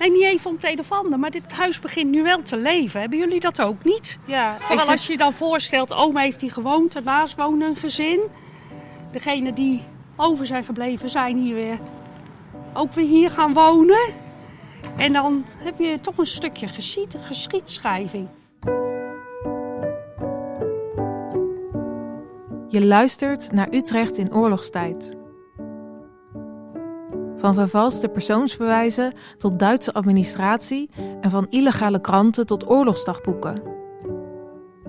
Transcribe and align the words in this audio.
Nee, 0.00 0.10
niet 0.10 0.22
even 0.22 0.50
om 0.50 0.56
het 0.56 0.64
een 0.64 0.78
of 0.78 0.92
ander, 0.92 1.18
maar 1.18 1.30
dit 1.30 1.52
huis 1.52 1.80
begint 1.80 2.10
nu 2.10 2.22
wel 2.22 2.42
te 2.42 2.56
leven. 2.56 3.00
Hebben 3.00 3.18
jullie 3.18 3.40
dat 3.40 3.60
ook 3.60 3.84
niet? 3.84 4.18
Ja, 4.24 4.56
Vooral 4.60 4.88
als 4.88 5.06
je 5.06 5.12
je 5.12 5.18
dan 5.18 5.32
voorstelt, 5.32 5.92
oma 5.92 6.20
heeft 6.20 6.40
hier 6.40 6.52
gewoond, 6.52 6.92
daarnaast 6.92 7.36
woont 7.36 7.62
een 7.62 7.76
gezin. 7.76 8.20
Degenen 9.12 9.54
die 9.54 9.82
over 10.16 10.46
zijn 10.46 10.64
gebleven 10.64 11.10
zijn 11.10 11.36
hier 11.36 11.54
weer, 11.54 11.78
ook 12.74 12.92
weer 12.92 13.06
hier 13.06 13.30
gaan 13.30 13.52
wonen. 13.52 14.12
En 14.96 15.12
dan 15.12 15.44
heb 15.56 15.78
je 15.78 16.00
toch 16.00 16.18
een 16.18 16.26
stukje 16.26 16.68
geschied, 16.68 17.16
geschiedschrijving. 17.20 18.28
Je 22.68 22.84
luistert 22.84 23.52
naar 23.52 23.68
Utrecht 23.70 24.16
in 24.18 24.34
oorlogstijd. 24.34 25.19
Van 27.40 27.54
vervalste 27.54 28.08
persoonsbewijzen 28.08 29.12
tot 29.38 29.58
Duitse 29.58 29.92
administratie 29.92 30.90
en 31.20 31.30
van 31.30 31.46
illegale 31.48 32.00
kranten 32.00 32.46
tot 32.46 32.68
oorlogsdagboeken. 32.68 33.62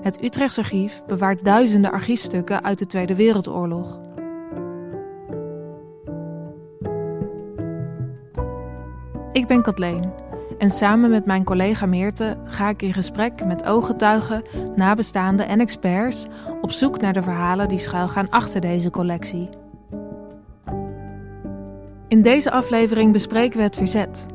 Het 0.02 0.24
Utrechtse 0.24 0.60
archief 0.60 1.04
bewaart 1.08 1.44
duizenden 1.44 1.92
archiefstukken 1.92 2.64
uit 2.64 2.80
de 2.80 2.86
Tweede 2.86 3.16
Wereldoorlog. 3.16 4.00
Ik 9.32 9.48
ben 9.48 9.62
Kathleen 9.62 10.14
en 10.58 10.70
samen 10.70 11.10
met 11.10 11.26
mijn 11.26 11.44
collega 11.44 11.86
Meerte 11.86 12.38
ga 12.46 12.70
ik 12.70 12.82
in 12.82 12.94
gesprek 12.94 13.46
met 13.46 13.66
ooggetuigen, 13.66 14.44
nabestaanden 14.76 15.48
en 15.48 15.60
experts 15.60 16.26
op 16.62 16.72
zoek 16.72 17.02
naar 17.02 17.14
de 17.14 17.24
verhalen 17.24 17.68
die 17.68 17.78
schuilgaan 17.78 18.30
achter 18.30 18.62
deze 18.62 18.90
collectie. 18.90 19.61
In 22.12 22.22
deze 22.22 22.52
aflevering 22.52 23.12
bespreken 23.12 23.58
we 23.58 23.64
het 23.64 23.76
verzet. 23.76 24.26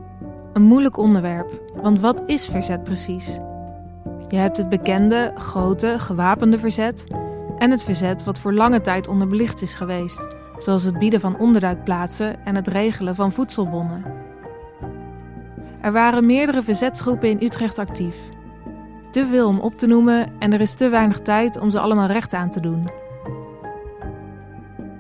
Een 0.53 0.63
moeilijk 0.63 0.97
onderwerp, 0.97 1.61
want 1.83 2.01
wat 2.01 2.23
is 2.27 2.47
verzet 2.47 2.85
precies? 2.85 3.39
Je 4.29 4.37
hebt 4.37 4.57
het 4.57 4.69
bekende, 4.69 5.33
grote, 5.35 5.95
gewapende 5.99 6.59
verzet 6.59 7.07
en 7.59 7.71
het 7.71 7.85
verzet 7.85 8.25
wat 8.25 8.39
voor 8.39 8.53
lange 8.53 8.81
tijd 8.81 9.09
onderbelicht 9.09 9.63
is 9.63 9.75
geweest, 9.75 10.29
zoals 10.59 10.83
het 10.83 10.99
bieden 10.99 11.21
van 11.21 11.39
onderduikplaatsen 11.39 12.45
en 12.45 12.55
het 12.55 12.69
regelen 12.69 13.15
van 13.15 13.33
voedselbonnen. 13.33 14.05
Er 15.81 15.93
waren 15.93 16.27
meerdere 16.27 16.63
verzetsgroepen 16.63 17.29
in 17.29 17.43
Utrecht 17.43 17.79
actief. 17.79 18.17
Te 19.11 19.27
veel 19.27 19.49
om 19.49 19.61
op 19.61 19.79
te 19.79 19.87
noemen 19.87 20.33
en 20.39 20.53
er 20.53 20.61
is 20.61 20.75
te 20.75 20.89
weinig 20.89 21.21
tijd 21.21 21.59
om 21.59 21.71
ze 21.71 21.81
allemaal 21.81 22.09
recht 22.09 22.33
aan 22.33 22.51
te 22.51 22.61
doen. 22.61 22.91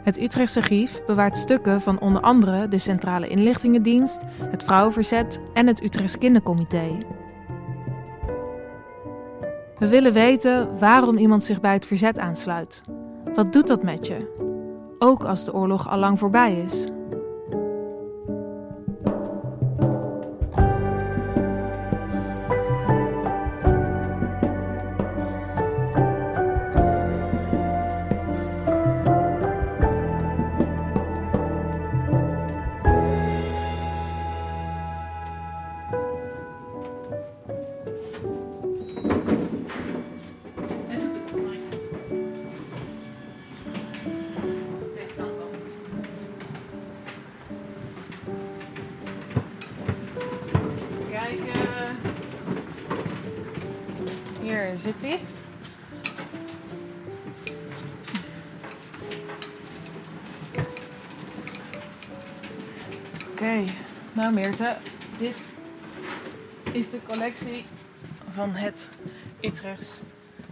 Het 0.06 0.20
Utrechtse 0.20 0.58
Archief 0.58 1.04
bewaart 1.04 1.36
stukken 1.36 1.80
van 1.80 2.00
onder 2.00 2.22
andere 2.22 2.68
de 2.68 2.78
Centrale 2.78 3.28
Inlichtingendienst, 3.28 4.22
het 4.40 4.62
Vrouwenverzet 4.62 5.40
en 5.54 5.66
het 5.66 5.82
Utrechts 5.82 6.18
Kindercomité. 6.18 6.98
We 9.78 9.88
willen 9.88 10.12
weten 10.12 10.78
waarom 10.78 11.16
iemand 11.16 11.44
zich 11.44 11.60
bij 11.60 11.72
het 11.72 11.86
verzet 11.86 12.18
aansluit. 12.18 12.82
Wat 13.34 13.52
doet 13.52 13.66
dat 13.66 13.82
met 13.82 14.06
je? 14.06 14.34
Ook 14.98 15.24
als 15.24 15.44
de 15.44 15.54
oorlog 15.54 15.88
al 15.88 15.98
lang 15.98 16.18
voorbij 16.18 16.60
is. 16.60 16.88
Hier 54.56 54.78
zit 54.78 55.02
hij. 55.02 55.20
Oké, 63.30 63.64
nou 64.12 64.32
Meerte, 64.32 64.76
dit 65.18 65.36
is 66.72 66.90
de 66.90 67.00
collectie 67.06 67.64
van 68.32 68.50
het 68.50 68.88
Utrechts 69.40 70.00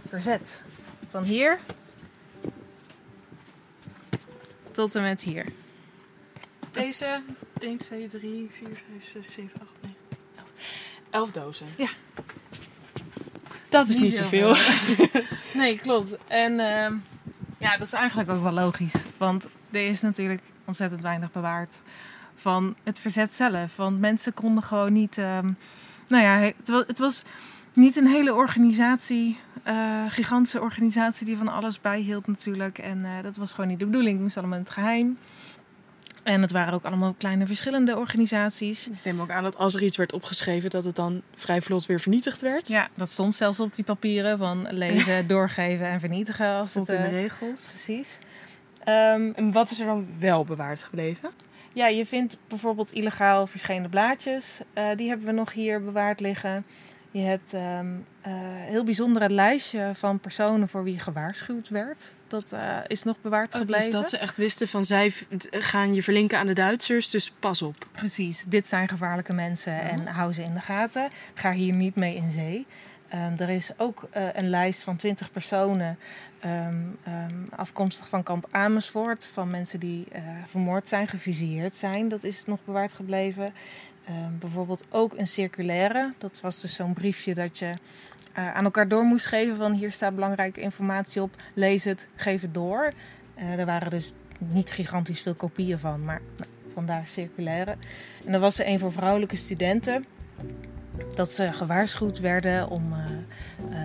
Verzet. 0.07 0.61
Van 1.09 1.23
hier 1.23 1.59
tot 4.71 4.95
en 4.95 5.01
met 5.01 5.21
hier. 5.21 5.45
Deze 6.71 7.21
1, 7.59 7.77
2, 7.77 8.07
3, 8.07 8.49
4, 8.51 8.67
5, 8.99 9.05
6, 9.05 9.31
7, 9.31 9.51
8, 9.61 9.71
9, 9.81 9.95
11 11.09 11.31
dozen. 11.31 11.67
Ja. 11.77 11.89
Dat 13.75 13.89
is 13.89 13.97
Niet 13.97 14.13
zoveel. 14.13 14.55
Nee, 15.53 15.77
klopt. 15.77 16.17
En 16.27 16.59
ehm, 16.59 16.93
ja, 17.57 17.77
dat 17.77 17.87
is 17.87 17.93
eigenlijk 17.93 18.29
ook 18.29 18.43
wel 18.43 18.51
logisch. 18.51 19.05
Want 19.17 19.47
er 19.71 19.87
is 19.87 20.01
natuurlijk 20.01 20.41
ontzettend 20.65 21.01
weinig 21.01 21.31
bewaard 21.31 21.79
van 22.35 22.75
het 22.83 22.99
verzet 22.99 23.33
zelf. 23.33 23.75
Want 23.75 23.99
mensen 23.99 24.33
konden 24.33 24.63
gewoon 24.63 24.93
niet... 24.93 25.17
ehm, 25.17 25.51
nou 26.07 26.23
ja, 26.23 26.37
het 26.37 26.69
was, 26.69 26.83
het 26.87 26.99
was 26.99 27.23
niet 27.73 27.95
een 27.95 28.07
hele 28.07 28.33
organisatie, 28.33 29.37
eh, 29.63 30.03
gigantische 30.07 30.61
organisatie 30.61 31.25
die 31.25 31.37
van 31.37 31.47
alles 31.47 31.81
bijhield 31.81 32.27
natuurlijk. 32.27 32.77
En 32.77 33.05
eh, 33.05 33.11
dat 33.23 33.35
was 33.35 33.51
gewoon 33.51 33.69
niet 33.69 33.79
de 33.79 33.85
bedoeling. 33.85 34.13
Het 34.13 34.21
moest 34.21 34.37
allemaal 34.37 34.57
in 34.57 34.63
het 34.63 34.73
geheim. 34.73 35.17
En 36.25 36.41
het 36.41 36.51
waren 36.51 36.73
ook 36.73 36.83
allemaal 36.83 37.13
kleine 37.17 37.45
verschillende 37.45 37.97
organisaties. 37.97 38.87
Ik 38.87 39.03
neem 39.03 39.21
ook 39.21 39.29
aan 39.29 39.43
dat 39.43 39.57
als 39.57 39.73
er 39.73 39.83
iets 39.83 39.97
werd 39.97 40.13
opgeschreven, 40.13 40.69
dat 40.69 40.83
het 40.83 40.95
dan 40.95 41.21
vrij 41.35 41.61
vlot 41.61 41.85
weer 41.85 41.99
vernietigd 41.99 42.41
werd. 42.41 42.67
Ja, 42.67 42.89
dat 42.95 43.09
stond 43.09 43.35
zelfs 43.35 43.59
op 43.59 43.75
die 43.75 43.83
papieren 43.83 44.37
van 44.37 44.67
lezen, 44.69 45.27
doorgeven 45.35 45.87
en 45.87 45.99
vernietigen. 45.99 46.47
Als 46.47 46.69
stond 46.69 46.87
het, 46.87 46.97
in 46.97 47.03
de 47.03 47.09
eh, 47.09 47.21
regels. 47.21 47.61
Precies. 47.61 48.17
Ehm, 48.83 49.31
En 49.35 49.51
wat 49.51 49.71
is 49.71 49.79
er 49.79 49.85
dan 49.85 50.07
wel 50.19 50.43
bewaard 50.43 50.83
gebleven? 50.83 51.29
ja, 51.73 51.87
je 51.87 52.05
vindt 52.05 52.37
bijvoorbeeld 52.47 52.91
illegaal 52.91 53.47
verschenen 53.47 53.89
blaadjes. 53.89 54.59
Eh, 54.73 54.87
die 54.95 55.07
hebben 55.07 55.27
we 55.27 55.33
nog 55.33 55.53
hier 55.53 55.83
bewaard 55.83 56.19
liggen. 56.19 56.65
Je 57.11 57.21
hebt 57.21 57.53
ehm, 57.53 57.87
eh, 58.21 58.31
een 58.31 58.71
heel 58.71 58.83
bijzondere 58.83 59.29
lijstje 59.29 59.91
van 59.93 60.19
personen 60.19 60.67
voor 60.67 60.83
wie 60.83 60.99
gewaarschuwd 60.99 61.69
werd. 61.69 62.13
Dat 62.41 62.51
eh, 62.51 62.77
is 62.87 63.03
nog 63.03 63.21
bewaard 63.21 63.51
Dus 63.51 63.59
gebleven. 63.59 63.91
dat 63.91 64.09
ze 64.09 64.17
echt 64.17 64.37
wisten 64.37 64.67
van 64.67 64.83
zij 64.83 65.13
gaan 65.51 65.93
je 65.93 66.03
verlinken 66.03 66.37
aan 66.37 66.47
de 66.47 66.53
Duitsers, 66.53 67.09
dus 67.09 67.31
pas 67.39 67.61
op. 67.61 67.75
Precies, 67.91 68.45
dit 68.47 68.67
zijn 68.67 68.87
gevaarlijke 68.87 69.33
mensen 69.33 69.81
en 69.81 70.07
hou 70.07 70.33
ze 70.33 70.43
in 70.43 70.53
de 70.53 70.59
gaten. 70.59 71.09
Ga 71.33 71.51
hier 71.51 71.73
niet 71.73 71.95
mee 71.95 72.15
in 72.15 72.31
zee. 72.31 72.65
Ehm, 73.09 73.33
er 73.37 73.49
is 73.49 73.71
ook 73.77 74.07
eh, 74.11 74.27
een 74.33 74.49
lijst 74.49 74.83
van 74.83 74.95
20 74.95 75.31
personen 75.31 75.97
ehm, 76.39 76.75
ehm, 77.03 77.43
afkomstig 77.49 78.09
van 78.09 78.23
kamp 78.23 78.47
Amersfoort. 78.51 79.25
Van 79.25 79.49
mensen 79.49 79.79
die 79.79 80.05
eh, 80.11 80.23
vermoord 80.47 80.87
zijn, 80.87 81.07
gefusilleerd 81.07 81.75
zijn. 81.75 82.07
Dat 82.07 82.23
is 82.23 82.45
nog 82.45 82.59
bewaard 82.65 82.93
gebleven. 82.93 83.53
Ehm, 84.05 84.37
bijvoorbeeld 84.39 84.85
ook 84.89 85.17
een 85.17 85.27
circulaire. 85.27 86.13
Dat 86.17 86.39
was 86.41 86.61
dus 86.61 86.73
zo'n 86.73 86.93
briefje 86.93 87.33
dat 87.33 87.57
je 87.57 87.73
aan 88.35 88.63
elkaar 88.63 88.87
door 88.87 89.03
moest 89.03 89.25
geven. 89.25 89.55
Van 89.55 89.73
hier 89.73 89.91
staat 89.91 90.15
belangrijke 90.15 90.61
informatie 90.61 91.21
op. 91.21 91.35
Lees 91.53 91.83
het, 91.83 92.07
geef 92.15 92.41
het 92.41 92.53
door. 92.53 92.91
Eh, 93.35 93.59
er 93.59 93.65
waren 93.65 93.89
dus 93.89 94.13
niet 94.37 94.71
gigantisch 94.71 95.21
veel 95.21 95.35
kopieën 95.35 95.79
van. 95.79 96.05
Maar 96.05 96.21
nou, 96.37 96.49
vandaar 96.73 97.07
circulaire. 97.07 97.75
En 98.25 98.31
dan 98.31 98.41
was 98.41 98.59
er 98.59 98.67
een 98.67 98.79
voor 98.79 98.91
vrouwelijke 98.91 99.35
studenten. 99.35 100.05
Dat 101.15 101.31
ze 101.31 101.53
gewaarschuwd 101.53 102.19
werden 102.19 102.69
om 102.69 102.93
uh, 102.93 103.75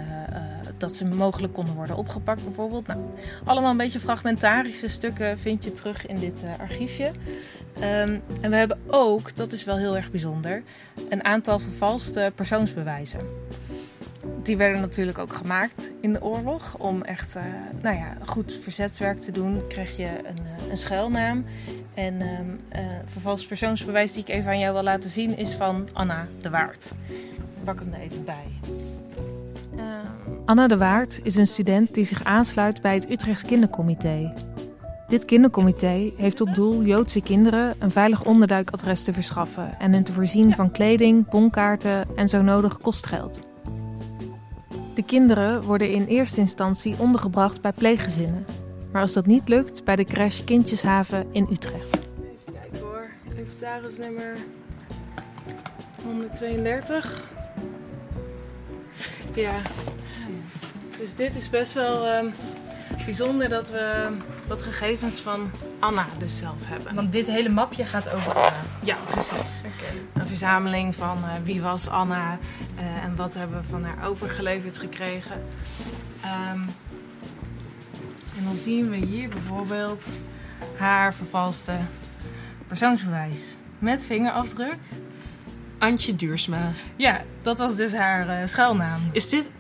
dat 0.79 0.97
ze 0.97 1.05
mogelijk 1.05 1.53
konden 1.53 1.75
worden 1.75 1.97
opgepakt, 1.97 2.45
bijvoorbeeld. 2.45 2.87
Nou, 2.87 3.01
allemaal 3.45 3.71
een 3.71 3.77
beetje 3.77 4.01
fragmentarische 4.01 4.89
stukken 4.89 5.39
vind 5.39 5.65
je 5.65 5.73
terug 5.73 6.07
in 6.07 6.19
dit 6.19 6.45
archiefje. 6.59 7.13
Um, 7.77 8.23
en 8.41 8.51
we 8.51 8.57
hebben 8.57 8.79
ook, 8.87 9.37
dat 9.37 9.53
is 9.53 9.65
wel 9.65 9.77
heel 9.77 9.97
erg 9.97 10.11
bijzonder, 10.11 10.63
een 11.09 11.25
aantal 11.25 11.59
vervalste 11.59 12.33
persoonsbewijzen. 12.35 13.21
Die 14.51 14.59
werden 14.59 14.81
natuurlijk 14.81 15.19
ook 15.19 15.33
gemaakt 15.33 15.91
in 16.01 16.13
de 16.13 16.23
oorlog. 16.23 16.77
Om 16.79 17.03
echt 17.03 17.37
nou 17.83 17.97
ja, 17.97 18.17
goed 18.27 18.59
verzetswerk 18.63 19.19
te 19.19 19.33
doen, 19.33 19.67
kreeg 19.69 19.97
je 19.97 20.09
een, 20.25 20.71
een 20.71 20.77
schuilnaam. 20.77 21.45
En 21.95 22.15
uh, 22.15 22.29
vervals 23.05 23.47
persoonsbewijs 23.47 24.13
die 24.13 24.23
ik 24.23 24.29
even 24.29 24.51
aan 24.51 24.59
jou 24.59 24.73
wil 24.73 24.83
laten 24.83 25.11
zien 25.11 25.37
is 25.37 25.55
van 25.55 25.89
Anna 25.93 26.29
de 26.39 26.51
Waard. 26.51 26.93
Ik 27.57 27.65
pak 27.65 27.79
hem 27.79 27.93
er 27.93 28.01
even 28.01 28.25
bij. 28.25 28.75
Anna 30.45 30.69
de 30.69 30.77
Waard 30.77 31.21
is 31.23 31.37
een 31.37 31.47
student 31.47 31.95
die 31.95 32.05
zich 32.05 32.25
aansluit 32.25 32.83
bij 32.83 32.95
het 32.95 33.11
Utrechts 33.11 33.45
Kindercomité. 33.45 34.35
Dit 35.09 35.25
kindercomité 35.25 36.13
heeft 36.17 36.37
tot 36.37 36.55
doel 36.55 36.83
Joodse 36.83 37.23
kinderen 37.23 37.75
een 37.79 37.91
veilig 37.91 38.25
onderduikadres 38.25 39.03
te 39.03 39.13
verschaffen 39.13 39.79
en 39.79 39.93
hen 39.93 40.05
te 40.05 40.13
voorzien 40.13 40.55
van 40.55 40.71
kleding, 40.71 41.29
bonkaarten 41.29 42.09
en 42.17 42.29
zo 42.29 42.43
nodig 42.43 42.79
kostgeld. 42.79 43.49
De 44.95 45.03
kinderen 45.03 45.63
worden 45.63 45.91
in 45.91 46.07
eerste 46.07 46.41
instantie 46.41 46.95
ondergebracht 46.99 47.61
bij 47.61 47.73
pleeggezinnen, 47.73 48.45
maar 48.93 49.03
als 49.03 49.13
dat 49.13 49.27
niet 49.27 49.49
lukt, 49.49 49.85
bij 49.85 49.97
de 49.97 50.05
crash 50.05 50.45
Kindjeshaven 50.45 51.27
in 51.33 51.49
Utrecht. 51.51 51.95
Even 51.95 52.53
kijken 52.53 52.81
hoor. 52.81 53.11
Inventarisnummer 53.37 54.37
132. 56.05 57.29
Ja. 59.35 59.55
Dus 60.99 61.15
dit 61.15 61.37
is 61.37 61.51
best 61.51 61.73
wel 61.73 62.07
ehm, 62.07 62.27
bijzonder 63.05 63.49
dat 63.49 63.71
we 63.71 64.09
wat 64.51 64.63
gegevens 64.63 65.21
van 65.21 65.51
Anna 65.79 66.07
dus 66.19 66.39
zelf 66.39 66.67
hebben. 66.67 66.95
Want 66.95 67.13
dit 67.13 67.27
hele 67.27 67.49
mapje 67.49 67.85
gaat 67.85 68.11
over 68.11 68.35
Anna. 68.35 68.61
Ja, 68.83 68.97
precies. 69.11 69.63
Een 70.13 70.27
verzameling 70.27 70.95
van 70.95 71.25
eh, 71.25 71.31
wie 71.45 71.63
was 71.63 71.89
Anna 71.89 72.39
eh, 72.77 73.05
en 73.05 73.17
wat 73.17 73.35
hebben 73.35 73.61
we 73.61 73.67
van 73.69 73.85
haar 73.85 74.09
overgeleverd 74.09 74.79
gekregen. 74.79 75.43
Ehm, 76.21 76.61
en 78.37 78.45
dan 78.45 78.57
zien 78.57 78.91
we 78.91 78.97
hier 78.97 79.29
bijvoorbeeld 79.29 80.11
haar 80.77 81.15
vervalste 81.15 81.77
persoonsbewijs 82.67 83.57
met 83.79 84.05
vingerafdruk. 84.05 84.79
Antje 85.79 86.17
Duursma. 86.17 86.73
Ja, 86.97 87.21
dat 87.43 87.59
was 87.59 87.77
dus 87.77 87.95
haar 87.95 88.29
eh, 88.29 88.47
schuilnaam. 88.47 89.01
Is 89.13 89.29
dit... 89.29 89.51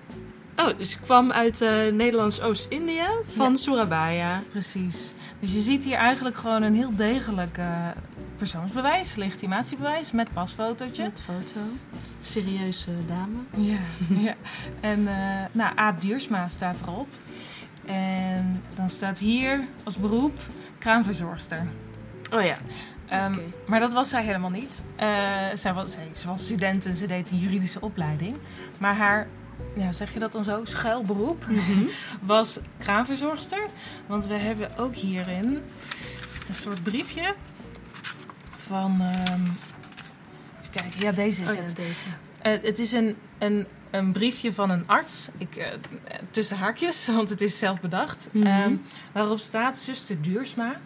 Oh, 0.61 0.79
dus 0.79 0.91
ze 0.91 0.99
kwam 0.99 1.33
uit 1.33 1.61
eh, 1.61 1.71
Nederlands 1.93 2.41
Oost-Indië 2.41 3.07
van 3.27 3.51
Ja. 3.51 3.57
Surabaya. 3.57 4.43
Precies. 4.51 5.13
Dus 5.41 5.53
je 5.53 5.61
ziet 5.61 5.85
hier 5.85 5.97
eigenlijk 5.97 6.37
gewoon 6.37 6.63
een 6.63 6.75
heel 6.75 6.95
degelijk 6.95 7.59
eh, 7.59 7.89
persoonsbewijs, 8.37 9.15
legitimatiebewijs 9.15 10.13
met 10.13 10.31
pasfotootje. 10.33 11.03
Met 11.03 11.21
foto. 11.21 11.61
Serieuze 12.21 12.91
dame. 13.07 13.67
Ja, 13.69 13.79
ja. 14.27 14.35
En 14.81 15.09
eh 15.09 15.45
nou, 15.53 15.79
A. 15.79 15.93
Duursma 15.93 16.49
staat 16.49 16.81
erop. 16.81 17.09
En 17.85 18.63
dan 18.75 18.91
staat 18.91 19.19
hier 19.19 19.65
als 19.85 19.97
beroep 19.97 20.39
kraamverzorgster. 20.79 21.67
Oh 22.33 22.43
ja. 22.43 22.57
Ehm. 23.09 23.39
Maar 23.67 23.81
dat 23.81 23.93
was 23.93 24.09
zij 24.09 24.25
helemaal 24.25 24.51
niet. 24.51 24.83
Zij 25.55 25.75
was, 25.75 25.93
zij, 25.93 26.11
ze 26.15 26.27
was 26.27 26.45
student 26.45 26.87
en 26.87 26.95
ze 26.95 27.07
deed 27.07 27.31
een 27.31 27.39
juridische 27.39 27.81
opleiding. 27.81 28.37
Maar 28.79 28.97
haar, 28.97 29.27
ja, 29.75 29.93
zeg 29.93 30.13
je 30.13 30.19
dat 30.19 30.33
dan 30.33 30.45
zo, 30.45 30.61
schuilberoep 30.65 31.45
was 32.23 32.59
kraamverzorgster. 32.79 33.67
Want 34.07 34.27
we 34.27 34.35
hebben 34.35 34.77
ook 34.79 34.95
hierin 34.95 35.63
een 36.49 36.55
soort 36.55 36.83
briefje 36.83 37.35
van... 38.55 39.01
ehm, 39.01 39.41
even 40.61 40.71
kijken, 40.71 41.01
ja 41.01 41.13
deze 41.13 41.43
is 41.43 41.51
Oh 41.51 41.57
ja, 41.57 41.63
het. 41.63 41.77
deze. 41.77 42.05
Eh, 42.43 42.63
het 42.63 42.79
is 42.79 42.93
een, 42.93 43.17
een, 43.39 43.67
een 43.91 44.13
briefje 44.13 44.53
van 44.53 44.71
een 44.71 44.87
arts, 44.87 45.29
ik, 45.39 45.57
eh, 45.57 45.67
tussen 46.31 46.57
haakjes, 46.57 47.07
want 47.17 47.29
het 47.29 47.41
is 47.41 47.59
zelf 47.59 47.81
bedacht. 47.81 48.29
Mhm. 48.33 48.47
Ehm, 48.47 48.77
waarop 49.13 49.39
staat, 49.39 49.79
zuster 49.79 50.23
Duursma, 50.23 50.81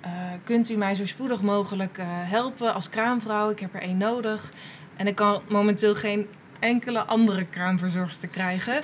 eh, 0.00 0.10
kunt 0.44 0.70
u 0.70 0.76
mij 0.76 0.94
zo 0.94 1.06
spoedig 1.06 1.42
mogelijk 1.42 1.98
helpen 2.04 2.74
als 2.74 2.88
kraamvrouw? 2.88 3.50
Ik 3.50 3.58
heb 3.60 3.74
er 3.74 3.82
één 3.82 3.96
nodig. 3.96 4.52
En 4.96 5.06
ik 5.06 5.14
kan 5.14 5.42
momenteel 5.48 5.94
geen 5.94 6.26
enkele 6.64 7.04
andere 7.04 7.44
kraamverzorgster 7.44 8.28
krijgen. 8.28 8.82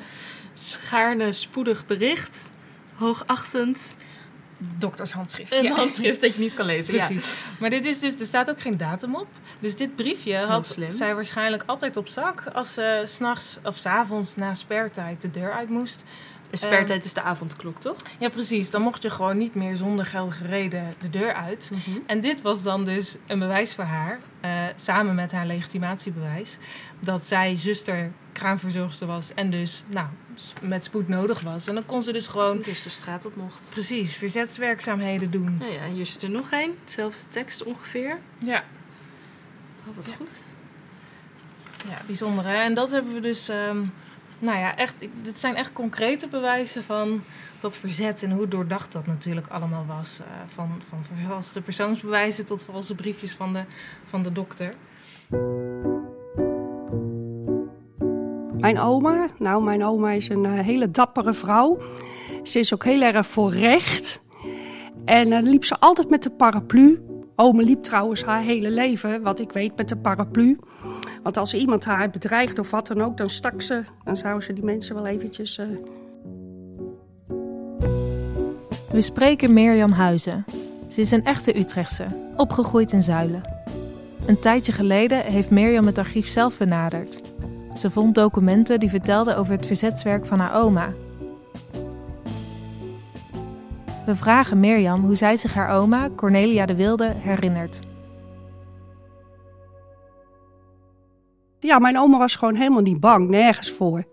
Schaarne 0.55 1.33
spoedig 1.33 1.87
bericht. 1.87 2.51
Hoogachtend. 2.95 3.97
Doktershandschrift. 4.79 5.53
Een 5.53 5.63
ja. 5.63 5.75
handschrift 5.75 6.21
dat 6.21 6.35
je 6.35 6.41
niet 6.41 6.55
kan 6.55 6.67
lezen. 6.67 6.95
Ja. 6.95 7.07
Precies. 7.07 7.41
Maar 7.61 7.71
dit 7.71 7.85
is 7.85 8.01
dus, 8.01 8.21
er 8.21 8.27
staat 8.27 8.51
ook 8.51 8.61
geen 8.61 8.77
datum 8.77 9.15
op. 9.15 9.27
Dus 9.59 9.77
dit 9.77 9.97
briefje 9.97 10.37
had 10.37 10.77
zij 10.89 11.15
waarschijnlijk 11.15 11.63
altijd 11.67 11.97
op 11.97 12.09
zak 12.09 12.47
als 12.53 12.75
ze 12.75 13.03
s'nachts 13.05 13.59
of 13.65 13.77
s'avonds 13.77 14.37
na 14.37 14.55
spertijd 14.55 15.23
de 15.23 15.31
deur 15.31 15.53
uit 15.53 15.69
moest. 15.69 16.05
De 16.51 16.57
spertijd 16.57 17.05
is 17.05 17.13
de 17.13 17.23
avondklok, 17.23 17.81
toch? 17.81 17.97
Ja, 18.19 18.29
precies. 18.29 18.71
Dan 18.71 18.83
mocht 18.83 19.03
je 19.03 19.11
gewoon 19.11 19.37
niet 19.37 19.55
meer 19.55 19.77
zonder 19.77 20.07
geldige 20.07 20.47
reden 20.47 20.95
de 21.01 21.11
deur 21.11 21.35
uit. 21.35 21.71
En 22.07 22.21
dit 22.21 22.43
was 22.43 22.63
dan 22.63 22.85
dus 22.85 23.17
een 23.27 23.39
bewijs 23.39 23.75
voor 23.75 23.85
haar, 23.85 24.19
eh, 24.41 24.65
samen 24.77 25.15
met 25.15 25.33
haar 25.33 25.47
legitimatiebewijs, 25.47 26.57
dat 27.01 27.23
zij 27.23 27.57
zuster 27.57 28.11
kraamverzorgster 28.33 29.07
was 29.07 29.35
en 29.35 29.51
dus 29.51 29.85
nou, 29.87 30.07
met 30.61 30.85
spoed 30.85 31.09
nodig 31.09 31.41
was. 31.41 31.67
En 31.67 31.75
dan 31.75 31.87
kon 31.87 32.03
ze 32.03 32.13
dus 32.13 32.27
gewoon 32.27 32.63
Dus 32.63 32.83
de 32.83 32.91
straat 32.91 33.25
op 33.25 33.37
mocht. 33.37 33.69
precies 33.71 34.15
verzetswerkzaamheden 34.17 35.31
doen. 35.31 35.57
Nou 35.59 35.73
ja, 35.73 35.87
hier 35.87 36.07
zit 36.07 36.23
er 36.23 36.31
nog 36.31 36.51
één. 36.51 36.75
Hetzelfde 36.81 37.29
tekst 37.29 37.63
ongeveer. 37.63 38.19
Ja. 38.39 38.65
Oh, 39.89 39.97
wat 39.97 40.13
goed. 40.17 40.43
Ja, 41.89 42.03
bijzonder 42.07 42.45
hè. 42.47 42.55
En 42.55 42.75
dat 42.75 42.91
hebben 42.91 43.15
we 43.15 43.21
dus, 43.21 43.49
ehm, 43.49 43.83
nou 44.41 44.59
ja, 44.59 44.77
echt, 44.77 44.95
dit 45.23 45.39
zijn 45.39 45.57
echt 45.57 45.73
concrete 45.73 46.29
bewijzen 46.29 46.85
van 46.85 47.23
dat 47.61 47.79
verzet 47.79 48.23
en 48.23 48.31
hoe 48.31 48.49
doordacht 48.49 48.93
dat 48.93 49.07
natuurlijk 49.07 49.47
allemaal 49.47 49.85
was. 49.87 50.21
eh, 50.21 50.27
van, 50.47 50.81
van 50.89 51.05
vervalste 51.05 51.61
persoonsbewijzen 51.61 52.45
tot 52.45 52.65
valse 52.65 52.95
briefjes 52.95 53.33
van 53.33 53.53
de, 53.53 53.63
van 54.05 54.23
de 54.23 54.33
dokter. 54.33 54.75
Mijn 58.59 58.79
oma, 58.79 59.29
nou, 59.39 59.63
mijn 59.63 59.85
oma 59.85 60.11
is 60.11 60.29
een 60.29 60.45
eh, 60.45 60.65
hele 60.65 60.91
dappere 60.91 61.35
vrouw. 61.35 61.79
Ze 62.43 62.59
is 62.59 62.75
ook 62.75 62.85
heel 62.85 63.03
erg 63.03 63.27
voor 63.27 63.53
recht. 63.53 64.21
En 65.05 65.31
dan 65.31 65.43
liep 65.43 65.65
ze 65.65 65.79
altijd 65.79 66.11
met 66.11 66.23
de 66.23 66.31
paraplu. 66.31 67.10
Oma 67.41 67.63
liep 67.63 67.83
trouwens 67.83 68.25
haar 68.25 68.43
hele 68.43 68.71
leven, 68.71 69.23
wat 69.23 69.41
ik 69.41 69.53
weet, 69.53 69.77
met 69.77 69.89
de 69.89 69.97
paraplu. 69.97 70.59
Want 71.23 71.37
als 71.37 71.55
iemand 71.55 71.85
haar 71.85 72.11
bedreigd 72.11 72.59
of 72.59 72.71
wat 72.71 72.87
dan 72.87 73.03
ook, 73.03 73.17
dan 73.17 73.31
stak 73.31 73.63
ze. 73.63 73.83
Dan 74.05 74.17
zou 74.17 74.41
ze 74.41 74.53
die 74.53 74.65
mensen 74.65 74.95
wel 74.95 75.07
eventjes... 75.07 75.59
eh, 75.59 75.67
We 78.91 79.01
spreken 79.01 79.53
Mirjam 79.53 79.93
Huizen. 79.93 80.45
Ze 80.89 81.01
is 81.01 81.11
een 81.11 81.25
echte 81.25 81.59
Utrechtse, 81.59 82.07
opgegroeid 82.37 82.93
in 82.93 83.03
Zuilen. 83.03 83.43
Een 84.27 84.39
tijdje 84.39 84.73
geleden 84.73 85.25
heeft 85.25 85.51
Mirjam 85.51 85.87
het 85.87 85.99
archief 85.99 86.29
zelf 86.29 86.59
benaderd. 86.59 87.21
Ze 87.77 87.91
vond 87.91 88.15
documenten 88.15 88.81
die 88.81 88.91
vertelden 88.91 89.37
over 89.37 89.53
het 89.53 89.67
verzetswerk 89.67 90.27
van 90.27 90.39
haar 90.39 90.63
oma. 90.63 90.93
We 94.11 94.17
vragen 94.17 94.61
Mirjam 94.61 95.05
hoe 95.05 95.15
zij 95.15 95.37
zich 95.37 95.55
haar 95.55 95.71
oma, 95.71 96.09
Cornelia 96.17 96.67
de 96.67 96.75
Wilde, 96.75 97.13
herinnert. 97.17 97.81
Ja, 101.59 101.79
mijn 101.79 101.99
oma 101.99 102.19
was 102.19 102.37
gewoon 102.37 102.55
helemaal 102.55 102.83
niet 102.83 103.01
bang, 103.01 103.29
nergens 103.29 103.71
voor. 103.71 104.05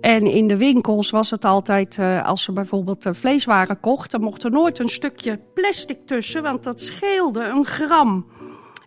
En 0.00 0.26
in 0.26 0.48
de 0.48 0.56
winkels 0.56 1.10
was 1.10 1.30
het 1.30 1.44
altijd, 1.44 1.98
eh, 1.98 2.26
als 2.26 2.42
ze 2.42 2.52
bijvoorbeeld 2.52 3.06
eh, 3.06 3.12
vleeswaren 3.12 3.80
kocht, 3.80 4.10
dan 4.10 4.20
mocht 4.20 4.44
er 4.44 4.50
nooit 4.50 4.78
een 4.78 4.88
stukje 4.88 5.40
plastic 5.54 6.06
tussen, 6.06 6.42
want 6.42 6.64
dat 6.64 6.80
scheelde 6.80 7.44
een 7.44 7.64
gram. 7.64 8.26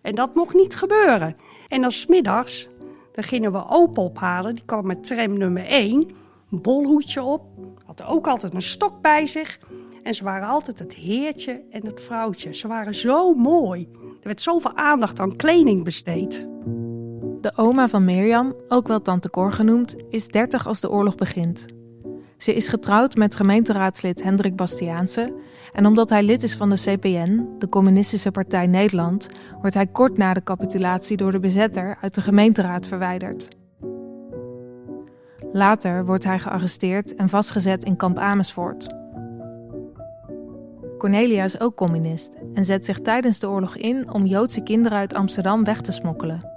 En 0.02 0.14
dat 0.14 0.34
mocht 0.34 0.54
niet 0.54 0.76
gebeuren. 0.76 1.36
En 1.68 1.80
dan 1.80 1.92
's 1.92 2.06
middags, 2.06 2.68
dan 3.12 3.24
gingen 3.24 3.52
we 3.52 3.68
open 3.68 4.02
ophalen, 4.02 4.54
die 4.54 4.64
kwam 4.64 4.86
met 4.86 5.04
tram 5.04 5.38
nummer 5.38 5.66
1, 5.66 6.10
een 6.50 6.62
bolhoedje 6.62 7.22
op, 7.22 7.42
had 7.86 8.04
ook 8.04 8.26
altijd 8.26 8.54
een 8.54 8.62
stok 8.62 9.00
bij 9.00 9.26
zich. 9.26 9.58
En 10.08 10.14
ze 10.14 10.24
waren 10.24 10.48
altijd 10.48 10.78
het 10.78 10.94
heertje 10.94 11.62
en 11.70 11.86
het 11.86 12.00
vrouwtje. 12.00 12.54
Ze 12.54 12.68
waren 12.68 12.94
zo 12.94 13.34
mooi. 13.34 13.88
Er 13.92 14.26
werd 14.26 14.42
zoveel 14.42 14.76
aandacht 14.76 15.20
aan 15.20 15.36
kleding 15.36 15.84
besteed. 15.84 16.48
De 17.40 17.52
oma 17.56 17.88
van 17.88 18.04
Mirjam, 18.04 18.54
ook 18.68 18.88
wel 18.88 19.02
tante 19.02 19.30
Cor 19.30 19.52
genoemd, 19.52 19.96
is 20.08 20.28
30 20.28 20.66
als 20.66 20.80
de 20.80 20.90
oorlog 20.90 21.14
begint. 21.14 21.66
Ze 22.36 22.54
is 22.54 22.68
getrouwd 22.68 23.16
met 23.16 23.34
gemeenteraadslid 23.34 24.22
Hendrik 24.22 24.56
Bastiaanse 24.56 25.34
en 25.72 25.86
omdat 25.86 26.08
hij 26.08 26.22
lid 26.22 26.42
is 26.42 26.56
van 26.56 26.68
de 26.70 26.76
CPN, 26.76 27.46
de 27.58 27.68
Communistische 27.68 28.30
Partij 28.30 28.66
Nederland, 28.66 29.28
wordt 29.60 29.74
hij 29.74 29.86
kort 29.86 30.16
na 30.16 30.34
de 30.34 30.42
capitulatie 30.42 31.16
door 31.16 31.32
de 31.32 31.40
bezetter 31.40 31.98
uit 32.00 32.14
de 32.14 32.22
gemeenteraad 32.22 32.86
verwijderd. 32.86 33.48
Later 35.52 36.04
wordt 36.04 36.24
hij 36.24 36.38
gearresteerd 36.38 37.14
en 37.14 37.28
vastgezet 37.28 37.82
in 37.84 37.96
kamp 37.96 38.18
Amersfoort. 38.18 38.97
Cornelia 40.98 41.44
is 41.44 41.60
ook 41.60 41.76
communist 41.76 42.36
en 42.54 42.64
zet 42.64 42.84
zich 42.84 43.00
tijdens 43.00 43.38
de 43.38 43.48
oorlog 43.48 43.76
in 43.76 44.12
om 44.12 44.26
Joodse 44.26 44.62
kinderen 44.62 44.98
uit 44.98 45.14
Amsterdam 45.14 45.64
weg 45.64 45.80
te 45.80 45.92
smokkelen. 45.92 46.56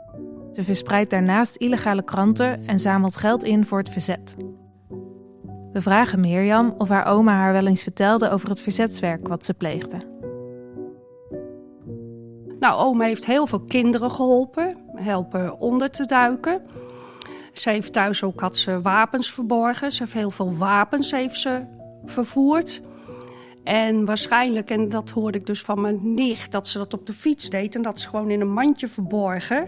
Ze 0.52 0.64
verspreidt 0.64 1.10
daarnaast 1.10 1.56
illegale 1.56 2.04
kranten 2.04 2.68
en 2.68 2.80
zamelt 2.80 3.16
geld 3.16 3.44
in 3.44 3.66
voor 3.66 3.78
het 3.78 3.90
verzet. 3.90 4.36
We 5.72 5.82
vragen 5.82 6.20
Mirjam 6.20 6.76
of 6.78 6.90
haar 6.90 7.06
oma 7.06 7.34
haar 7.34 7.54
wel 7.54 7.68
eens 7.68 7.84
vertelde 7.84 8.30
over 8.30 8.50
het 8.50 8.62
verzetswerk 8.62 9.28
wat 9.28 9.46
ze 9.46 9.54
pleegde. 9.54 9.98
Nou, 12.60 12.80
oma 12.80 13.06
heeft 13.06 13.26
heel 13.26 13.48
veel 13.48 13.62
kinderen 13.62 14.12
geholpen, 14.12 14.78
helpen 14.96 15.60
onder 15.60 15.90
te 15.90 16.06
duiken. 16.06 16.62
Ze 17.54 17.70
heeft 17.70 17.94
thuis 17.94 18.24
ook 18.24 18.40
had 18.40 18.58
ze 18.58 18.82
wapens 18.82 19.32
verborgen. 19.34 19.92
Ze 19.92 20.02
heeft 20.02 20.14
heel 20.14 20.32
veel 20.32 20.56
wapens 20.56 21.12
heeft 21.12 21.40
ze 21.40 21.62
vervoerd. 22.06 22.82
En 23.64 24.06
waarschijnlijk, 24.06 24.70
en 24.70 24.90
dat 24.90 25.10
hoorde 25.10 25.38
ik 25.38 25.46
dus 25.46 25.62
van 25.62 25.82
mijn 25.82 26.14
nicht, 26.14 26.52
dat 26.52 26.68
ze 26.68 26.78
dat 26.78 26.94
op 26.94 27.06
de 27.06 27.14
fiets 27.14 27.50
deed 27.50 27.76
en 27.76 27.82
dat 27.82 28.00
ze 28.00 28.10
gewoon 28.10 28.30
in 28.30 28.42
een 28.42 28.54
mandje 28.54 28.88
verborgen. 28.88 29.68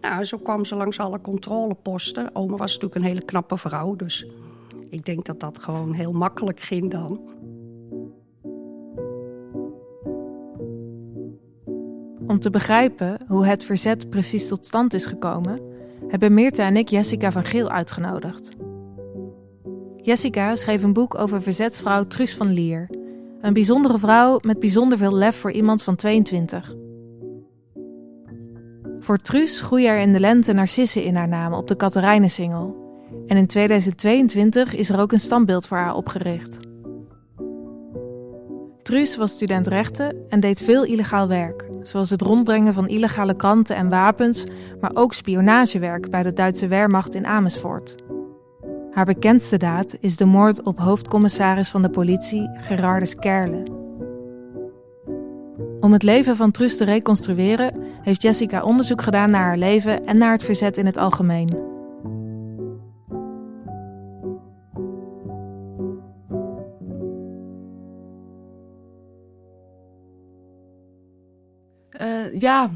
Nou, 0.00 0.24
zo 0.24 0.38
kwam 0.38 0.64
ze 0.64 0.76
langs 0.76 0.98
alle 0.98 1.20
controleposten. 1.20 2.34
Oma 2.34 2.56
was 2.56 2.72
natuurlijk 2.72 2.94
een 2.94 3.06
hele 3.06 3.24
knappe 3.24 3.56
vrouw, 3.56 3.96
dus 3.96 4.26
ik 4.90 5.04
denk 5.04 5.24
dat 5.24 5.40
dat 5.40 5.58
gewoon 5.58 5.92
heel 5.92 6.12
makkelijk 6.12 6.60
ging 6.60 6.90
dan. 6.90 7.20
Om 12.26 12.38
te 12.38 12.50
begrijpen 12.50 13.18
hoe 13.28 13.46
het 13.46 13.64
verzet 13.64 14.10
precies 14.10 14.48
tot 14.48 14.66
stand 14.66 14.94
is 14.94 15.06
gekomen, 15.06 15.60
hebben 16.08 16.34
Meerte 16.34 16.62
en 16.62 16.76
ik 16.76 16.88
Jessica 16.88 17.32
van 17.32 17.44
Geel 17.44 17.70
uitgenodigd. 17.70 18.56
Jessica 19.96 20.54
schreef 20.54 20.82
een 20.82 20.92
boek 20.92 21.18
over 21.18 21.42
verzetsvrouw 21.42 22.04
Truus 22.04 22.34
van 22.34 22.52
Lier. 22.52 22.97
Een 23.40 23.52
bijzondere 23.52 23.98
vrouw 23.98 24.38
met 24.42 24.58
bijzonder 24.58 24.98
veel 24.98 25.14
lef 25.14 25.36
voor 25.36 25.52
iemand 25.52 25.82
van 25.82 25.96
22. 25.96 26.74
Voor 28.98 29.16
Truus 29.16 29.60
groeien 29.60 29.90
er 29.90 29.98
in 29.98 30.12
de 30.12 30.20
lente 30.20 30.52
narcissen 30.52 31.02
in 31.02 31.16
haar 31.16 31.28
naam 31.28 31.52
op 31.52 31.66
de 31.66 31.76
Katerijnensingel. 31.76 32.76
En 33.26 33.36
in 33.36 33.46
2022 33.46 34.74
is 34.74 34.88
er 34.88 35.00
ook 35.00 35.12
een 35.12 35.20
standbeeld 35.20 35.66
voor 35.66 35.76
haar 35.76 35.94
opgericht. 35.94 36.58
Truus 38.82 39.16
was 39.16 39.30
student 39.30 39.66
rechten 39.66 40.16
en 40.28 40.40
deed 40.40 40.62
veel 40.62 40.84
illegaal 40.84 41.28
werk, 41.28 41.68
zoals 41.82 42.10
het 42.10 42.22
rondbrengen 42.22 42.74
van 42.74 42.88
illegale 42.88 43.36
kranten 43.36 43.76
en 43.76 43.88
wapens, 43.88 44.44
maar 44.80 44.90
ook 44.94 45.14
spionagewerk 45.14 46.10
bij 46.10 46.22
de 46.22 46.32
Duitse 46.32 46.68
Wehrmacht 46.68 47.14
in 47.14 47.26
Amersfoort. 47.26 47.94
Haar 48.98 49.06
bekendste 49.06 49.56
daad 49.56 49.96
is 50.00 50.16
de 50.16 50.24
moord 50.24 50.62
op 50.62 50.78
hoofdcommissaris 50.78 51.68
van 51.68 51.82
de 51.82 51.90
politie 51.90 52.50
Gerardus 52.54 53.14
Kerle. 53.14 53.62
Om 55.80 55.92
het 55.92 56.02
leven 56.02 56.36
van 56.36 56.50
Truus 56.50 56.76
te 56.76 56.84
reconstrueren, 56.84 57.74
heeft 58.02 58.22
Jessica 58.22 58.62
onderzoek 58.62 59.02
gedaan 59.02 59.30
naar 59.30 59.44
haar 59.44 59.56
leven 59.56 60.06
en 60.06 60.18
naar 60.18 60.32
het 60.32 60.44
verzet 60.44 60.78
in 60.78 60.86
het 60.86 60.96
algemeen. 60.96 61.48
Uh, 72.00 72.40
ja, 72.40 72.70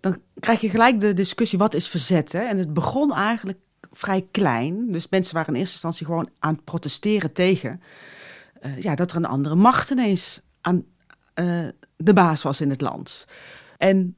dan 0.00 0.20
krijg 0.40 0.60
je 0.60 0.68
gelijk 0.68 1.00
de 1.00 1.12
discussie: 1.12 1.58
wat 1.58 1.74
is 1.74 1.88
verzet? 1.88 2.32
Hè? 2.32 2.40
En 2.40 2.58
het 2.58 2.74
begon 2.74 3.14
eigenlijk 3.14 3.58
vrij 3.90 4.26
klein. 4.30 4.92
Dus 4.92 5.08
mensen 5.08 5.34
waren 5.34 5.54
in 5.54 5.60
eerste 5.60 5.74
instantie 5.74 6.06
gewoon 6.06 6.28
aan 6.38 6.54
het 6.54 6.64
protesteren 6.64 7.32
tegen 7.32 7.80
uh, 8.62 8.80
ja, 8.80 8.94
dat 8.94 9.10
er 9.10 9.16
een 9.16 9.24
andere 9.24 9.54
macht 9.54 9.90
ineens 9.90 10.40
aan 10.60 10.84
uh, 11.34 11.68
de 11.96 12.12
baas 12.12 12.42
was 12.42 12.60
in 12.60 12.70
het 12.70 12.80
land. 12.80 13.26
En 13.78 14.16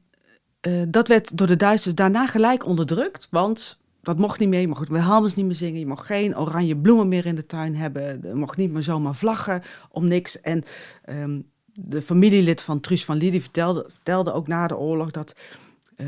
dat 0.88 1.08
werd 1.08 1.36
door 1.38 1.46
de 1.46 1.56
Duitsers 1.56 1.94
daarna 1.94 2.26
gelijk 2.26 2.66
onderdrukt, 2.66 3.26
want 3.30 3.78
dat 4.02 4.18
mocht 4.18 4.38
niet 4.38 4.48
meer. 4.48 4.60
Je 4.60 4.68
mocht 4.68 4.88
Wilhelmus 4.88 5.34
niet 5.34 5.46
meer 5.46 5.54
zingen. 5.54 5.80
Je 5.80 5.86
mocht 5.86 6.06
geen 6.06 6.38
oranje 6.38 6.76
bloemen 6.76 7.08
meer 7.08 7.26
in 7.26 7.34
de 7.34 7.46
tuin 7.46 7.76
hebben. 7.76 8.20
Je 8.22 8.34
mocht 8.34 8.56
niet 8.56 8.70
meer 8.70 8.82
zomaar 8.82 9.14
vlaggen 9.14 9.62
om 9.90 10.08
niks. 10.08 10.40
En 10.40 10.62
um, 11.08 11.50
de 11.72 12.02
familielid 12.02 12.62
van 12.62 12.80
Truus 12.80 13.04
van 13.04 13.16
Lier 13.16 13.40
vertelde, 13.40 13.86
vertelde 13.88 14.32
ook 14.32 14.46
na 14.46 14.66
de 14.66 14.76
oorlog 14.76 15.10
dat 15.10 15.34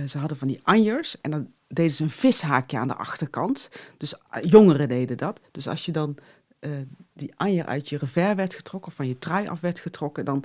ze 0.07 0.19
hadden 0.19 0.37
van 0.37 0.49
die 0.49 0.61
anjers. 0.63 1.21
En 1.21 1.31
dan 1.31 1.49
deden 1.69 1.93
ze 1.93 2.03
een 2.03 2.11
vishaakje 2.11 2.79
aan 2.79 2.89
de 2.89 2.95
achterkant. 2.95 3.69
Dus 3.97 4.15
uh, 4.15 4.51
jongeren 4.51 4.89
deden 4.89 5.17
dat. 5.17 5.41
Dus 5.51 5.69
als 5.69 5.85
je 5.85 5.93
dan 5.93 6.17
uh, 6.61 6.71
die 7.13 7.33
anjer 7.37 7.67
uit 7.67 7.89
je 7.89 7.99
revers 7.99 8.35
werd 8.35 8.55
getrokken, 8.55 8.91
of 8.91 8.97
van 8.97 9.09
je 9.09 9.19
trui 9.19 9.49
af 9.49 9.61
werd 9.61 9.81
getrokken, 9.81 10.25
dan 10.25 10.45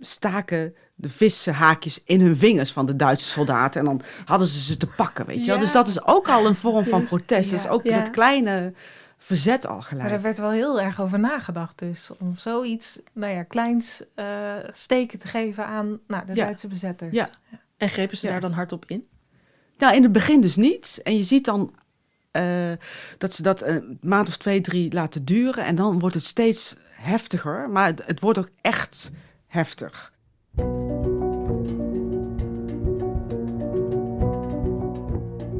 staken 0.00 0.74
de 0.94 1.08
vishaakjes 1.08 2.02
in 2.04 2.20
hun 2.20 2.36
vingers 2.36 2.72
van 2.72 2.86
de 2.86 2.96
Duitse 2.96 3.26
soldaten. 3.26 3.80
En 3.80 3.86
dan 3.86 4.00
hadden 4.24 4.46
ze 4.46 4.60
ze 4.60 4.76
te 4.76 4.86
pakken, 4.86 5.26
weet 5.26 5.44
je 5.44 5.50
wel. 5.50 5.58
Dus 5.58 5.72
dat 5.72 5.88
is 5.88 6.04
ook 6.04 6.28
al 6.28 6.46
een 6.46 6.54
vorm 6.54 6.84
van 6.84 7.04
protest. 7.04 7.50
Ja, 7.50 7.56
dat 7.56 7.64
is 7.64 7.70
ook 7.70 7.84
ja. 7.84 7.98
dat 7.98 8.10
kleine 8.10 8.72
verzet 9.18 9.66
al 9.66 9.82
gelijk. 9.82 10.02
Maar 10.02 10.16
er 10.16 10.22
werd 10.22 10.38
wel 10.38 10.50
heel 10.50 10.80
erg 10.80 11.00
over 11.00 11.18
nagedacht 11.18 11.78
dus. 11.78 12.10
Om 12.18 12.36
zoiets, 12.36 13.00
nou 13.12 13.32
ja, 13.32 13.42
kleins 13.42 14.02
uh, 14.16 14.54
steken 14.70 15.18
te 15.18 15.28
geven 15.28 15.66
aan 15.66 16.00
nou, 16.06 16.26
de 16.26 16.34
ja. 16.34 16.44
Duitse 16.44 16.66
bezetters. 16.66 17.14
Ja. 17.14 17.30
En 17.76 17.88
grepen 17.88 18.16
ze 18.16 18.26
daar 18.26 18.40
dan 18.40 18.52
hardop 18.52 18.84
in? 18.84 19.06
Nou, 19.78 19.94
in 19.94 20.02
het 20.02 20.12
begin 20.12 20.40
dus 20.40 20.56
niet. 20.56 21.00
En 21.02 21.16
je 21.16 21.22
ziet 21.22 21.44
dan 21.44 21.74
uh, 22.32 22.72
dat 23.18 23.34
ze 23.34 23.42
dat 23.42 23.62
een 23.62 23.98
maand 24.00 24.28
of 24.28 24.36
twee, 24.36 24.60
drie 24.60 24.92
laten 24.92 25.24
duren. 25.24 25.64
En 25.64 25.74
dan 25.74 25.98
wordt 25.98 26.14
het 26.14 26.24
steeds 26.24 26.76
heftiger. 26.90 27.70
Maar 27.70 27.86
het, 27.86 28.02
het 28.06 28.20
wordt 28.20 28.38
ook 28.38 28.50
echt 28.60 29.10
heftig. 29.46 30.12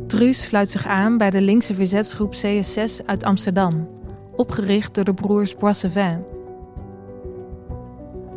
Truus 0.07 0.45
sluit 0.45 0.71
zich 0.71 0.87
aan 0.87 1.19
bij 1.19 1.31
de 1.31 1.41
linkse 1.41 1.75
verzetsgroep 1.75 2.35
CS6 2.35 3.05
uit 3.07 3.25
Amsterdam, 3.25 3.89
opgericht 4.37 4.95
door 4.95 5.05
de 5.05 5.15
broers 5.15 5.57
Boissevin. 5.57 6.38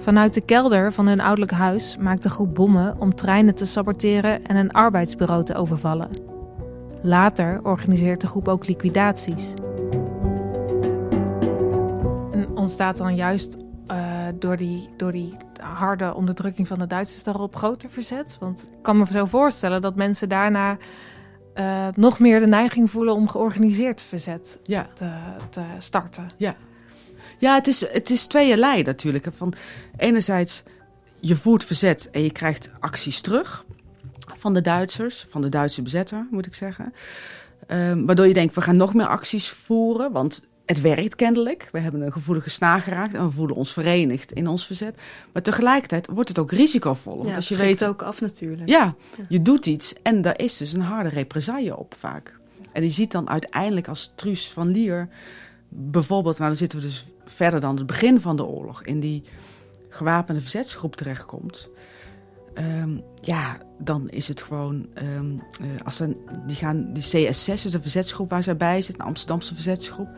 Vanuit 0.01 0.33
de 0.33 0.41
kelder 0.41 0.93
van 0.93 1.07
hun 1.07 1.19
ouderlijk 1.19 1.51
huis 1.51 1.97
maakt 1.97 2.23
de 2.23 2.29
groep 2.29 2.55
bommen 2.55 2.95
om 2.99 3.15
treinen 3.15 3.55
te 3.55 3.65
saboteren 3.65 4.45
en 4.45 4.55
een 4.55 4.71
arbeidsbureau 4.71 5.43
te 5.43 5.55
overvallen. 5.55 6.09
Later 7.01 7.59
organiseert 7.63 8.21
de 8.21 8.27
groep 8.27 8.47
ook 8.47 8.67
liquidaties. 8.67 9.53
En 12.31 12.47
ontstaat 12.55 12.97
dan 12.97 13.15
juist 13.15 13.57
uh, 13.91 13.97
door, 14.35 14.57
die, 14.57 14.89
door 14.97 15.11
die 15.11 15.33
harde 15.59 16.15
onderdrukking 16.15 16.67
van 16.67 16.79
de 16.79 16.87
Duitsers 16.87 17.23
daarop 17.23 17.55
groter 17.55 17.89
verzet? 17.89 18.37
Want 18.39 18.69
ik 18.71 18.81
kan 18.81 18.97
me 18.97 19.05
zo 19.05 19.25
voorstellen 19.25 19.81
dat 19.81 19.95
mensen 19.95 20.29
daarna 20.29 20.77
uh, 21.55 21.87
nog 21.95 22.19
meer 22.19 22.39
de 22.39 22.47
neiging 22.47 22.91
voelen 22.91 23.13
om 23.13 23.27
georganiseerd 23.27 24.01
verzet 24.01 24.59
ja. 24.63 24.87
te, 24.93 25.09
te, 25.49 25.61
starten. 25.77 26.29
Ja, 26.37 26.55
ja 27.41 27.55
het, 27.55 27.67
is, 27.67 27.87
het 27.91 28.09
is 28.09 28.25
tweeërlei 28.25 28.81
natuurlijk. 28.81 29.27
Van 29.31 29.53
enerzijds, 29.97 30.63
je 31.19 31.35
voert 31.35 31.65
verzet 31.65 32.09
en 32.11 32.23
je 32.23 32.31
krijgt 32.31 32.69
acties 32.79 33.21
terug 33.21 33.65
van 34.37 34.53
de 34.53 34.61
Duitsers, 34.61 35.25
van 35.29 35.41
de 35.41 35.49
Duitse 35.49 35.81
bezetter, 35.81 36.27
moet 36.31 36.45
ik 36.45 36.53
zeggen. 36.53 36.93
Um, 37.67 38.05
waardoor 38.05 38.27
je 38.27 38.33
denkt, 38.33 38.55
we 38.55 38.61
gaan 38.61 38.77
nog 38.77 38.93
meer 38.93 39.07
acties 39.07 39.49
voeren, 39.49 40.11
want 40.11 40.43
het 40.65 40.81
werkt 40.81 41.15
kennelijk. 41.15 41.69
We 41.71 41.79
hebben 41.79 42.01
een 42.01 42.11
gevoelige 42.11 42.49
snaar 42.49 42.81
geraakt 42.81 43.13
en 43.13 43.25
we 43.25 43.31
voelen 43.31 43.55
ons 43.55 43.73
verenigd 43.73 44.31
in 44.31 44.47
ons 44.47 44.65
verzet. 44.65 44.95
Maar 45.33 45.41
tegelijkertijd 45.41 46.07
wordt 46.07 46.29
het 46.29 46.39
ook 46.39 46.51
risicovol. 46.51 47.15
Want 47.15 47.29
ja, 47.29 47.35
als 47.35 47.47
je 47.47 47.57
weet 47.57 47.65
weet 47.65 47.85
ook 47.85 48.01
af 48.01 48.21
natuurlijk. 48.21 48.69
Ja, 48.69 48.95
ja, 49.17 49.25
je 49.29 49.41
doet 49.41 49.65
iets 49.65 49.93
en 50.03 50.21
daar 50.21 50.39
is 50.39 50.57
dus 50.57 50.73
een 50.73 50.81
harde 50.81 51.09
represaille 51.09 51.77
op 51.77 51.95
vaak. 51.97 52.39
En 52.71 52.83
je 52.83 52.91
ziet 52.91 53.11
dan 53.11 53.29
uiteindelijk 53.29 53.87
als 53.87 54.11
Truus 54.15 54.51
van 54.51 54.67
Lier 54.67 55.09
bijvoorbeeld, 55.73 56.37
nou 56.37 56.49
dan 56.49 56.57
zitten 56.57 56.79
we 56.79 56.85
dus 56.85 57.05
verder 57.25 57.59
dan 57.59 57.77
het 57.77 57.85
begin 57.85 58.21
van 58.21 58.35
de 58.35 58.45
oorlog, 58.45 58.83
in 58.83 58.99
die 58.99 59.23
gewapende 59.89 60.41
verzetsgroep 60.41 60.95
terechtkomt. 60.95 61.69
Um, 62.53 63.03
ja, 63.21 63.57
dan 63.77 64.09
is 64.09 64.27
het 64.27 64.41
gewoon. 64.41 64.87
Um, 65.03 65.41
uh, 65.61 65.67
als 65.83 66.01
die, 66.47 66.55
gaan, 66.55 66.93
die 66.93 67.03
CS6 67.03 67.53
is 67.53 67.61
de 67.61 67.81
verzetsgroep 67.81 68.29
waar 68.29 68.43
zij 68.43 68.57
bij 68.57 68.81
zit, 68.81 68.95
een 68.95 69.05
Amsterdamse 69.05 69.53
verzetsgroep. 69.53 70.09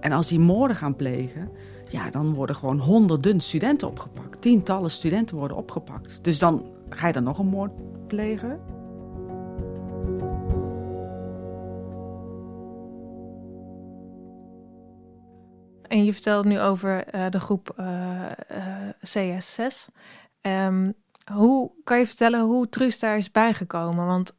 En 0.00 0.12
als 0.12 0.28
die 0.28 0.38
moorden 0.38 0.76
gaan 0.76 0.96
plegen, 0.96 1.50
ja, 1.88 2.10
dan 2.10 2.34
worden 2.34 2.56
gewoon 2.56 2.78
honderden 2.78 3.40
studenten 3.40 3.88
opgepakt. 3.88 4.40
Tientallen 4.40 4.90
studenten 4.90 5.36
worden 5.36 5.56
opgepakt. 5.56 6.24
Dus 6.24 6.38
dan 6.38 6.64
ga 6.88 7.06
je 7.06 7.12
dan 7.12 7.22
nog 7.22 7.38
een 7.38 7.46
moord 7.46 7.72
plegen. 8.06 8.60
En 15.88 16.04
je 16.04 16.12
vertelt 16.12 16.44
nu 16.44 16.60
over 16.60 17.14
uh, 17.14 17.26
de 17.30 17.40
groep 17.40 17.74
uh, 17.80 17.86
uh, 18.52 19.38
CS6. 19.38 19.94
Um, 20.40 20.94
hoe 21.32 21.72
kan 21.84 21.98
je 21.98 22.06
vertellen 22.06 22.40
hoe 22.40 22.68
Truus 22.68 22.98
daar 22.98 23.16
is 23.16 23.30
bijgekomen? 23.30 24.06
Want 24.06 24.36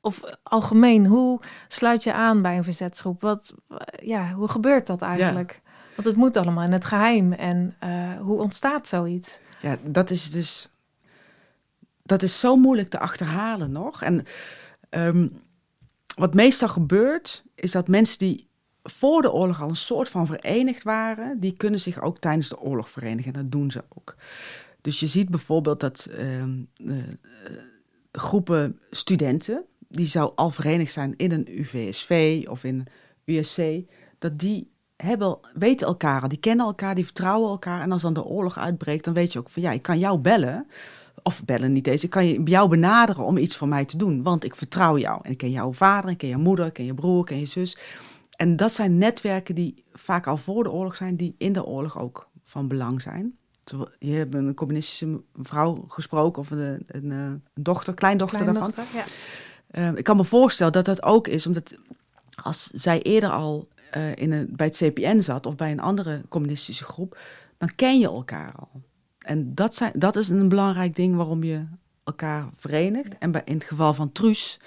of 0.00 0.20
algemeen, 0.42 1.06
hoe 1.06 1.40
sluit 1.68 2.02
je 2.02 2.12
aan 2.12 2.42
bij 2.42 2.56
een 2.56 2.64
verzetsgroep? 2.64 3.20
Wat, 3.20 3.54
ja, 4.02 4.32
hoe 4.32 4.48
gebeurt 4.48 4.86
dat 4.86 5.02
eigenlijk? 5.02 5.60
Ja. 5.64 5.70
Want 5.94 6.06
het 6.06 6.16
moet 6.16 6.36
allemaal 6.36 6.64
in 6.64 6.72
het 6.72 6.84
geheim. 6.84 7.32
En 7.32 7.76
uh, 7.84 8.20
hoe 8.20 8.40
ontstaat 8.40 8.88
zoiets? 8.88 9.40
Ja, 9.60 9.76
dat 9.84 10.10
is 10.10 10.30
dus. 10.30 10.70
Dat 12.02 12.22
is 12.22 12.40
zo 12.40 12.56
moeilijk 12.56 12.88
te 12.88 12.98
achterhalen 12.98 13.72
nog. 13.72 14.02
En 14.02 14.24
um, 14.90 15.42
wat 16.16 16.34
meestal 16.34 16.68
gebeurt, 16.68 17.44
is 17.54 17.72
dat 17.72 17.88
mensen 17.88 18.18
die 18.18 18.47
voor 18.90 19.22
de 19.22 19.32
oorlog 19.32 19.62
al 19.62 19.68
een 19.68 19.76
soort 19.76 20.08
van 20.08 20.26
verenigd 20.26 20.82
waren, 20.82 21.40
die 21.40 21.52
kunnen 21.52 21.80
zich 21.80 22.02
ook 22.02 22.18
tijdens 22.18 22.48
de 22.48 22.60
oorlog 22.60 22.90
verenigen. 22.90 23.32
En 23.32 23.42
dat 23.42 23.52
doen 23.52 23.70
ze 23.70 23.84
ook. 23.88 24.16
Dus 24.80 25.00
je 25.00 25.06
ziet 25.06 25.28
bijvoorbeeld 25.28 25.80
dat 25.80 26.08
um, 26.18 26.68
uh, 26.82 26.94
groepen 28.12 28.78
studenten 28.90 29.64
die 29.88 30.06
zou 30.06 30.32
al 30.34 30.50
verenigd 30.50 30.92
zijn 30.92 31.14
in 31.16 31.32
een 31.32 31.48
UVSV 31.50 32.44
of 32.48 32.64
in 32.64 32.86
USC, 33.24 33.60
dat 34.18 34.38
die 34.38 34.68
hebben, 34.96 35.38
weten 35.54 35.86
elkaar, 35.86 36.28
die 36.28 36.38
kennen 36.38 36.66
elkaar, 36.66 36.94
die 36.94 37.04
vertrouwen 37.04 37.50
elkaar. 37.50 37.80
En 37.80 37.92
als 37.92 38.02
dan 38.02 38.14
de 38.14 38.24
oorlog 38.24 38.58
uitbreekt, 38.58 39.04
dan 39.04 39.14
weet 39.14 39.32
je 39.32 39.38
ook 39.38 39.48
van 39.48 39.62
ja, 39.62 39.70
ik 39.70 39.82
kan 39.82 39.98
jou 39.98 40.18
bellen. 40.18 40.66
Of 41.22 41.44
bellen 41.44 41.72
niet 41.72 41.86
eens, 41.86 42.04
ik 42.04 42.10
kan 42.10 42.26
je, 42.26 42.42
jou 42.42 42.68
benaderen 42.68 43.24
om 43.24 43.36
iets 43.36 43.56
voor 43.56 43.68
mij 43.68 43.84
te 43.84 43.96
doen. 43.96 44.22
Want 44.22 44.44
ik 44.44 44.54
vertrouw 44.54 44.98
jou. 44.98 45.20
En 45.22 45.30
ik 45.30 45.36
ken 45.36 45.50
jouw 45.50 45.72
vader, 45.72 46.10
ik 46.10 46.18
ken 46.18 46.28
jouw 46.28 46.38
moeder, 46.38 46.66
ik 46.66 46.72
ken 46.72 46.84
je 46.84 46.94
broer, 46.94 47.20
ik 47.20 47.26
ken 47.26 47.38
je 47.38 47.46
zus. 47.46 47.76
En 48.38 48.56
dat 48.56 48.72
zijn 48.72 48.98
netwerken 48.98 49.54
die 49.54 49.84
vaak 49.92 50.26
al 50.26 50.36
voor 50.36 50.62
de 50.62 50.70
oorlog 50.70 50.96
zijn, 50.96 51.16
die 51.16 51.34
in 51.38 51.52
de 51.52 51.64
oorlog 51.64 51.98
ook 51.98 52.28
van 52.42 52.68
belang 52.68 53.02
zijn. 53.02 53.36
Je 53.98 54.12
hebt 54.12 54.34
een 54.34 54.54
communistische 54.54 55.20
vrouw 55.34 55.84
gesproken 55.88 56.42
of 56.42 56.50
een, 56.50 56.84
een, 56.86 57.10
een 57.10 57.42
dochter, 57.54 57.94
kleindochter, 57.94 58.44
daarvan. 58.44 58.72
Ja. 58.92 59.04
Uh, 59.90 59.96
ik 59.96 60.04
kan 60.04 60.16
me 60.16 60.24
voorstellen 60.24 60.72
dat 60.72 60.84
dat 60.84 61.02
ook 61.02 61.28
is, 61.28 61.46
omdat 61.46 61.78
als 62.42 62.66
zij 62.66 63.02
eerder 63.02 63.30
al 63.30 63.68
uh, 63.96 64.16
in 64.16 64.32
een, 64.32 64.48
bij 64.56 64.66
het 64.66 64.76
CPN 64.76 65.20
zat 65.20 65.46
of 65.46 65.56
bij 65.56 65.70
een 65.70 65.80
andere 65.80 66.22
communistische 66.28 66.84
groep, 66.84 67.18
dan 67.56 67.74
ken 67.74 67.98
je 67.98 68.06
elkaar 68.06 68.52
al. 68.56 68.82
En 69.18 69.54
dat, 69.54 69.74
zijn, 69.74 69.92
dat 69.96 70.16
is 70.16 70.28
een 70.28 70.48
belangrijk 70.48 70.96
ding 70.96 71.16
waarom 71.16 71.44
je 71.44 71.66
elkaar 72.04 72.48
verenigt. 72.56 73.18
En 73.18 73.30
bij, 73.30 73.42
in 73.44 73.54
het 73.54 73.64
geval 73.64 73.94
van 73.94 74.12
Truus, 74.12 74.60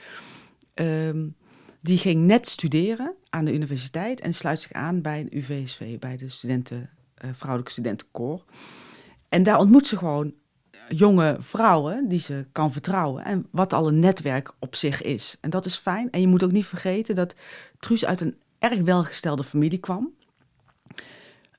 um, 0.73 1.35
die 1.81 1.97
ging 1.97 2.25
net 2.25 2.47
studeren 2.47 3.13
aan 3.29 3.45
de 3.45 3.53
universiteit 3.53 4.21
en 4.21 4.33
sluit 4.33 4.59
zich 4.59 4.73
aan 4.73 5.01
bij 5.01 5.19
een 5.19 5.37
UVSV, 5.37 5.99
bij 5.99 6.17
de 6.17 6.29
studenten, 6.29 6.89
uh, 7.25 7.29
vrouwelijke 7.33 7.71
studentenkoor. 7.71 8.43
En 9.29 9.43
daar 9.43 9.59
ontmoet 9.59 9.87
ze 9.87 9.97
gewoon 9.97 10.33
jonge 10.89 11.35
vrouwen 11.39 12.07
die 12.07 12.19
ze 12.19 12.45
kan 12.51 12.71
vertrouwen. 12.71 13.23
En 13.23 13.47
wat 13.51 13.73
al 13.73 13.87
een 13.87 13.99
netwerk 13.99 14.53
op 14.59 14.75
zich 14.75 15.01
is. 15.01 15.37
En 15.41 15.49
dat 15.49 15.65
is 15.65 15.75
fijn. 15.75 16.11
En 16.11 16.21
je 16.21 16.27
moet 16.27 16.43
ook 16.43 16.51
niet 16.51 16.65
vergeten 16.65 17.15
dat 17.15 17.35
Truus 17.79 18.05
uit 18.05 18.21
een 18.21 18.37
erg 18.59 18.79
welgestelde 18.79 19.43
familie 19.43 19.79
kwam. 19.79 20.13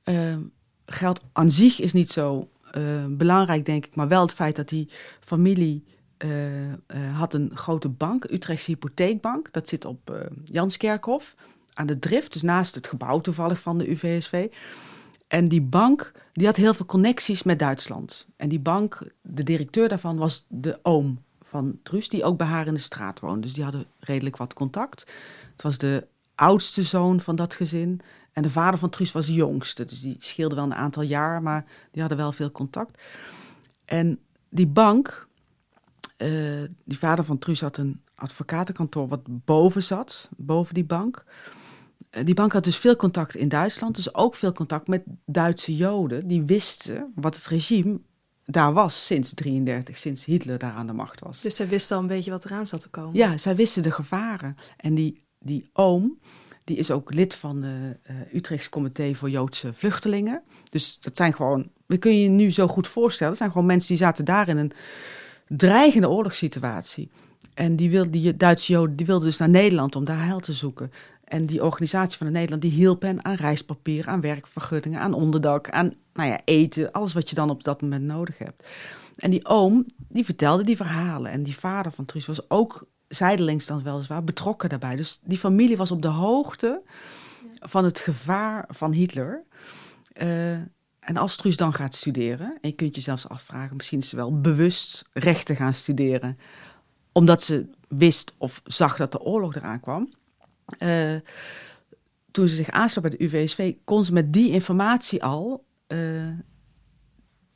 Uh, 0.04 0.36
geld 0.86 1.20
aan 1.32 1.50
zich 1.50 1.80
is 1.80 1.92
niet 1.92 2.12
zo 2.12 2.48
uh, 2.76 3.04
belangrijk, 3.08 3.64
denk 3.64 3.86
ik. 3.86 3.94
Maar 3.94 4.08
wel 4.08 4.22
het 4.22 4.32
feit 4.32 4.56
dat 4.56 4.68
die 4.68 4.88
familie 5.20 5.84
had 7.14 7.34
een 7.34 7.50
grote 7.54 7.88
bank, 7.88 8.24
Utrechtse 8.30 8.70
Hypotheekbank. 8.70 9.52
Dat 9.52 9.68
zit 9.68 9.84
op 9.84 10.30
Janskerkhof 10.44 11.34
aan 11.74 11.86
de 11.86 11.98
Drift, 11.98 12.32
dus 12.32 12.42
naast 12.42 12.74
het 12.74 12.86
gebouw 12.88 13.20
toevallig 13.20 13.60
van 13.60 13.78
de 13.78 13.90
UVSV. 13.90 14.48
En 15.28 15.44
die 15.44 15.62
bank, 15.62 16.12
die 16.32 16.46
had 16.46 16.56
heel 16.56 16.74
veel 16.74 16.86
connecties 16.86 17.42
met 17.42 17.58
Duitsland. 17.58 18.26
En 18.36 18.48
die 18.48 18.60
bank, 18.60 19.12
de 19.22 19.42
directeur 19.42 19.88
daarvan 19.88 20.16
was 20.16 20.44
de 20.48 20.78
oom 20.82 21.18
van 21.42 21.78
Truus, 21.82 22.08
die 22.08 22.24
ook 22.24 22.38
bij 22.38 22.46
haar 22.46 22.66
in 22.66 22.74
de 22.74 22.80
straat 22.80 23.20
woonde. 23.20 23.40
Dus 23.40 23.52
die 23.52 23.62
hadden 23.62 23.86
redelijk 23.98 24.36
wat 24.36 24.54
contact. 24.54 25.12
Het 25.52 25.62
was 25.62 25.78
de 25.78 26.06
oudste 26.34 26.82
zoon 26.82 27.20
van 27.20 27.36
dat 27.36 27.54
gezin. 27.54 28.00
En 28.32 28.42
de 28.42 28.50
vader 28.50 28.78
van 28.78 28.90
Truus 28.90 29.12
was 29.12 29.26
de 29.26 29.32
jongste. 29.32 29.84
Dus 29.84 30.00
die 30.00 30.16
scheelde 30.18 30.54
wel 30.54 30.64
een 30.64 30.74
aantal 30.74 31.02
jaar, 31.02 31.42
maar 31.42 31.64
die 31.90 32.00
hadden 32.00 32.18
wel 32.18 32.32
veel 32.32 32.50
contact. 32.50 33.02
En 33.84 34.18
die 34.48 34.66
bank, 34.66 35.28
uh, 36.22 36.68
die 36.84 36.98
vader 36.98 37.24
van 37.24 37.38
Truus 37.38 37.60
had 37.60 37.76
een 37.76 38.00
advocatenkantoor 38.14 39.08
wat 39.08 39.20
boven 39.24 39.82
zat, 39.82 40.30
boven 40.36 40.74
die 40.74 40.84
bank. 40.84 41.24
Uh, 42.10 42.24
die 42.24 42.34
bank 42.34 42.52
had 42.52 42.64
dus 42.64 42.76
veel 42.76 42.96
contact 42.96 43.34
in 43.34 43.48
Duitsland, 43.48 43.94
dus 43.94 44.14
ook 44.14 44.34
veel 44.34 44.52
contact 44.52 44.88
met 44.88 45.04
Duitse 45.26 45.76
Joden. 45.76 46.26
Die 46.26 46.42
wisten 46.42 47.12
wat 47.14 47.34
het 47.34 47.46
regime 47.46 48.00
daar 48.44 48.72
was 48.72 49.06
sinds 49.06 49.34
33, 49.34 49.96
sinds 49.96 50.24
Hitler 50.24 50.58
daar 50.58 50.72
aan 50.72 50.86
de 50.86 50.92
macht 50.92 51.20
was. 51.20 51.40
Dus 51.40 51.56
zij 51.56 51.68
wisten 51.68 51.96
al 51.96 52.02
een 52.02 52.08
beetje 52.08 52.30
wat 52.30 52.44
eraan 52.44 52.66
zat 52.66 52.80
te 52.80 52.88
komen. 52.88 53.16
Ja, 53.16 53.36
zij 53.36 53.56
wisten 53.56 53.82
de 53.82 53.90
gevaren. 53.90 54.56
En 54.76 54.94
die, 54.94 55.22
die 55.38 55.70
oom, 55.72 56.18
die 56.64 56.76
is 56.76 56.90
ook 56.90 57.14
lid 57.14 57.34
van 57.34 57.62
het 57.62 57.98
uh, 58.10 58.34
Utrechts 58.34 58.68
Comité 58.68 59.14
voor 59.14 59.30
Joodse 59.30 59.72
Vluchtelingen. 59.72 60.42
Dus 60.68 61.00
dat 61.00 61.16
zijn 61.16 61.34
gewoon, 61.34 61.70
we 61.86 61.96
kun 61.96 62.14
je 62.14 62.22
je 62.22 62.28
nu 62.28 62.50
zo 62.50 62.68
goed 62.68 62.88
voorstellen, 62.88 63.28
dat 63.28 63.38
zijn 63.38 63.52
gewoon 63.52 63.66
mensen 63.66 63.88
die 63.88 64.04
zaten 64.04 64.24
daar 64.24 64.48
in 64.48 64.56
een 64.56 64.72
dreigende 65.56 66.08
oorlogssituatie. 66.08 67.10
En 67.54 67.76
die, 67.76 67.90
wil, 67.90 68.10
die 68.10 68.36
Duitse 68.36 68.72
Joden 68.72 68.96
die 68.96 69.06
wilden 69.06 69.28
dus 69.28 69.38
naar 69.38 69.48
Nederland 69.48 69.96
om 69.96 70.04
daar 70.04 70.24
heil 70.24 70.40
te 70.40 70.52
zoeken. 70.52 70.92
En 71.24 71.44
die 71.44 71.64
organisatie 71.64 72.18
van 72.18 72.26
de 72.26 72.32
Nederland 72.32 72.62
die 72.62 72.70
hielp 72.70 73.02
hen 73.02 73.24
aan 73.24 73.34
reispapier, 73.34 74.08
aan 74.08 74.20
werkvergunningen, 74.20 75.00
aan 75.00 75.14
onderdak, 75.14 75.70
aan 75.70 75.92
nou 76.12 76.28
ja, 76.28 76.40
eten, 76.44 76.92
alles 76.92 77.12
wat 77.12 77.28
je 77.28 77.34
dan 77.34 77.50
op 77.50 77.64
dat 77.64 77.82
moment 77.82 78.04
nodig 78.04 78.38
hebt. 78.38 78.66
En 79.16 79.30
die 79.30 79.46
oom, 79.46 79.86
die 80.08 80.24
vertelde 80.24 80.64
die 80.64 80.76
verhalen. 80.76 81.30
En 81.30 81.42
die 81.42 81.56
vader 81.56 81.92
van 81.92 82.04
Truus 82.04 82.26
was 82.26 82.50
ook 82.50 82.86
zijdelings 83.08 83.66
dan 83.66 83.82
weliswaar 83.82 84.24
betrokken 84.24 84.68
daarbij. 84.68 84.96
Dus 84.96 85.20
die 85.24 85.38
familie 85.38 85.76
was 85.76 85.90
op 85.90 86.02
de 86.02 86.08
hoogte 86.08 86.82
van 87.54 87.84
het 87.84 87.98
gevaar 87.98 88.64
van 88.68 88.92
Hitler. 88.92 89.42
Uh, 90.22 90.56
en 91.02 91.16
als 91.16 91.36
Truus 91.36 91.56
dan 91.56 91.74
gaat 91.74 91.94
studeren, 91.94 92.46
en 92.46 92.68
je 92.68 92.72
kunt 92.72 92.94
je 92.94 93.00
zelfs 93.00 93.28
afvragen, 93.28 93.76
misschien 93.76 93.98
is 93.98 94.08
ze 94.08 94.16
wel 94.16 94.40
bewust 94.40 95.04
rechten 95.12 95.56
gaan 95.56 95.74
studeren, 95.74 96.38
omdat 97.12 97.42
ze 97.42 97.70
wist 97.88 98.34
of 98.38 98.60
zag 98.64 98.96
dat 98.96 99.12
de 99.12 99.20
oorlog 99.20 99.54
eraan 99.54 99.80
kwam. 99.80 100.12
Uh, 100.78 101.14
toen 102.30 102.48
ze 102.48 102.54
zich 102.54 102.70
aansloot 102.70 103.02
bij 103.08 103.18
de 103.18 103.24
UVSV, 103.24 103.74
kon 103.84 104.04
ze 104.04 104.12
met 104.12 104.32
die 104.32 104.50
informatie 104.50 105.24
al 105.24 105.64
uh, 105.88 106.28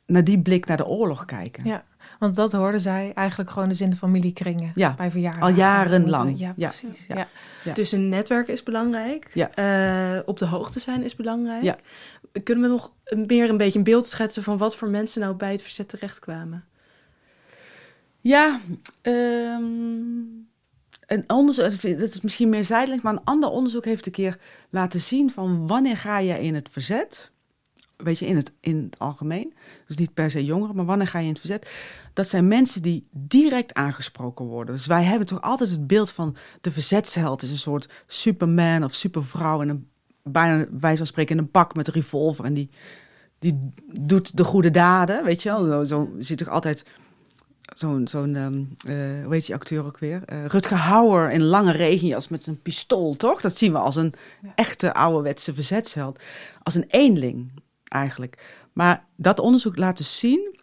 naar 0.05 0.23
die 0.23 0.41
blik 0.41 0.65
naar 0.65 0.77
de 0.77 0.85
oorlog 0.85 1.25
kijken. 1.25 1.65
Ja, 1.65 1.85
want 2.19 2.35
dat 2.35 2.51
hoorden 2.51 2.81
zij 2.81 3.11
eigenlijk 3.15 3.49
gewoon 3.49 3.69
dus 3.69 3.81
in 3.81 3.89
de 3.89 3.95
familiekringen 3.95 4.71
ja, 4.75 4.93
bij 4.93 5.11
verjaardagen. 5.11 5.47
Al 5.47 5.55
jarenlang. 5.55 6.39
Ja, 6.39 6.53
precies. 6.53 7.05
Ja, 7.07 7.15
ja. 7.15 7.27
ja. 7.63 7.73
Dus 7.73 7.91
een 7.91 8.09
netwerk 8.09 8.47
is 8.47 8.63
belangrijk. 8.63 9.29
Ja. 9.33 9.49
Uh, 10.15 10.21
op 10.25 10.37
de 10.37 10.45
hoogte 10.45 10.79
zijn 10.79 11.03
is 11.03 11.15
belangrijk. 11.15 11.63
Ja. 11.63 11.77
Kunnen 12.43 12.63
we 12.63 12.69
nog 12.69 12.91
meer 13.27 13.49
een 13.49 13.57
beetje 13.57 13.77
een 13.77 13.85
beeld 13.85 14.07
schetsen 14.07 14.43
van 14.43 14.57
wat 14.57 14.75
voor 14.75 14.89
mensen 14.89 15.21
nou 15.21 15.35
bij 15.35 15.51
het 15.51 15.61
verzet 15.61 15.89
terechtkwamen? 15.89 16.65
Ja, 18.21 18.59
um, 19.01 20.47
een 21.05 21.23
onderzoek, 21.27 21.81
dat 21.81 22.09
is 22.09 22.21
misschien 22.21 22.49
meer 22.49 22.65
zijdelijk, 22.65 23.01
maar 23.01 23.13
een 23.13 23.23
ander 23.23 23.49
onderzoek 23.49 23.85
heeft 23.85 24.05
een 24.05 24.11
keer 24.11 24.37
laten 24.69 25.01
zien 25.01 25.31
van 25.31 25.67
wanneer 25.67 25.97
ga 25.97 26.19
je 26.19 26.39
in 26.39 26.55
het 26.55 26.69
verzet 26.71 27.31
weet 27.97 28.19
je, 28.19 28.25
in 28.25 28.35
het, 28.35 28.51
in 28.59 28.83
het 28.83 28.99
algemeen. 28.99 29.53
Dus 29.87 29.97
niet 29.97 30.13
per 30.13 30.31
se 30.31 30.45
jongeren, 30.45 30.75
maar 30.75 30.85
wanneer 30.85 31.07
ga 31.07 31.19
je 31.19 31.25
in 31.25 31.31
het 31.31 31.39
verzet? 31.39 31.71
Dat 32.17 32.29
zijn 32.29 32.47
mensen 32.47 32.81
die 32.81 33.07
direct 33.11 33.73
aangesproken 33.73 34.45
worden. 34.45 34.75
Dus 34.75 34.85
wij 34.85 35.03
hebben 35.03 35.27
toch 35.27 35.41
altijd 35.41 35.69
het 35.69 35.87
beeld 35.87 36.11
van 36.11 36.35
de 36.61 36.71
verzetsheld 36.71 37.41
is 37.41 37.51
een 37.51 37.57
soort 37.57 37.89
superman 38.07 38.83
of 38.83 38.93
supervrouw 38.93 39.61
in 39.61 39.69
een 39.69 39.89
bijna 40.23 40.65
wijze 40.79 40.97
van 40.97 41.05
spreken 41.05 41.37
in 41.37 41.43
een 41.43 41.51
pak 41.51 41.75
met 41.75 41.87
een 41.87 41.93
revolver 41.93 42.45
en 42.45 42.53
die, 42.53 42.69
die 43.39 43.73
doet 43.99 44.37
de 44.37 44.43
goede 44.43 44.71
daden, 44.71 45.23
weet 45.23 45.43
je 45.43 45.49
wel. 45.49 45.65
Zo, 45.65 45.83
zo 45.83 46.09
zit 46.19 46.37
toch 46.37 46.49
altijd 46.49 46.85
zo'n, 47.75 48.07
zo'n 48.07 48.35
um, 48.35 48.75
uh, 48.87 49.23
hoe 49.23 49.33
heet 49.33 49.45
die 49.45 49.55
acteur 49.55 49.85
ook 49.85 49.99
weer? 49.99 50.21
Uh, 50.33 50.45
Rutger 50.45 50.77
Hauer 50.77 51.31
in 51.31 51.43
lange 51.43 51.71
regenjas 51.71 52.27
met 52.27 52.43
zijn 52.43 52.61
pistool, 52.61 53.15
toch? 53.15 53.41
Dat 53.41 53.57
zien 53.57 53.71
we 53.71 53.77
als 53.77 53.95
een 53.95 54.13
ja. 54.41 54.51
echte 54.55 54.93
ouderwetse 54.93 55.53
verzetsheld. 55.53 56.19
Als 56.63 56.75
een 56.75 56.87
eenling 56.87 57.51
eigenlijk. 57.83 58.61
Maar 58.73 59.05
dat 59.15 59.39
onderzoek 59.39 59.77
laat 59.77 59.97
dus 59.97 60.19
zien 60.19 60.55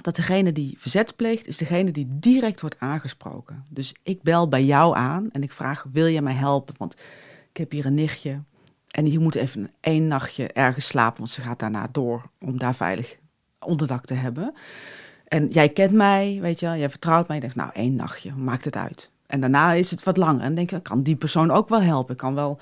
dat 0.00 0.16
degene 0.16 0.52
die 0.52 0.74
verzet 0.78 1.16
pleegt, 1.16 1.46
is 1.46 1.56
degene 1.56 1.90
die 1.90 2.06
direct 2.10 2.60
wordt 2.60 2.76
aangesproken. 2.78 3.64
Dus 3.68 3.94
ik 4.02 4.22
bel 4.22 4.48
bij 4.48 4.64
jou 4.64 4.96
aan 4.96 5.30
en 5.32 5.42
ik 5.42 5.52
vraag, 5.52 5.86
wil 5.92 6.06
je 6.06 6.22
mij 6.22 6.34
helpen? 6.34 6.74
Want 6.78 6.94
ik 7.50 7.56
heb 7.56 7.70
hier 7.70 7.86
een 7.86 7.94
nichtje 7.94 8.42
en 8.90 9.04
die 9.04 9.18
moet 9.18 9.34
even 9.34 9.70
één 9.80 10.06
nachtje 10.06 10.48
ergens 10.48 10.86
slapen, 10.86 11.18
want 11.18 11.30
ze 11.30 11.40
gaat 11.40 11.58
daarna 11.58 11.88
door 11.92 12.30
om 12.40 12.58
daar 12.58 12.74
veilig 12.74 13.18
onderdak 13.58 14.04
te 14.04 14.14
hebben. 14.14 14.54
En 15.24 15.46
jij 15.46 15.68
kent 15.68 15.92
mij, 15.92 16.38
weet 16.40 16.60
je 16.60 16.66
wel, 16.66 16.76
jij 16.76 16.90
vertrouwt 16.90 17.26
mij. 17.26 17.36
Je 17.36 17.42
denkt, 17.42 17.56
nou, 17.56 17.70
één 17.72 17.94
nachtje, 17.94 18.32
maakt 18.34 18.64
het 18.64 18.76
uit. 18.76 19.10
En 19.26 19.40
daarna 19.40 19.72
is 19.72 19.90
het 19.90 20.02
wat 20.02 20.16
langer. 20.16 20.42
En 20.42 20.54
denk 20.54 20.70
je, 20.70 20.80
kan 20.80 21.02
die 21.02 21.16
persoon 21.16 21.50
ook 21.50 21.68
wel 21.68 21.82
helpen? 21.82 22.12
Ik 22.12 22.18
kan 22.18 22.34
wel 22.34 22.60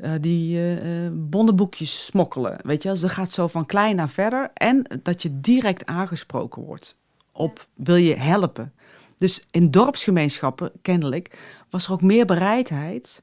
uh, 0.00 0.12
die 0.20 0.58
uh, 0.58 1.08
bonnenboekjes 1.12 2.04
smokkelen. 2.04 2.58
Weet 2.62 2.82
je, 2.82 2.88
dus 2.88 3.00
dat 3.00 3.10
gaat 3.10 3.30
zo 3.30 3.46
van 3.46 3.66
klein 3.66 3.96
naar 3.96 4.08
verder. 4.08 4.50
En 4.54 4.86
dat 5.02 5.22
je 5.22 5.40
direct 5.40 5.86
aangesproken 5.86 6.62
wordt 6.62 6.96
op 7.32 7.66
wil 7.74 7.96
je 7.96 8.16
helpen. 8.16 8.72
Dus 9.16 9.42
in 9.50 9.70
dorpsgemeenschappen, 9.70 10.72
kennelijk, 10.82 11.38
was 11.70 11.86
er 11.86 11.92
ook 11.92 12.02
meer 12.02 12.26
bereidheid 12.26 13.22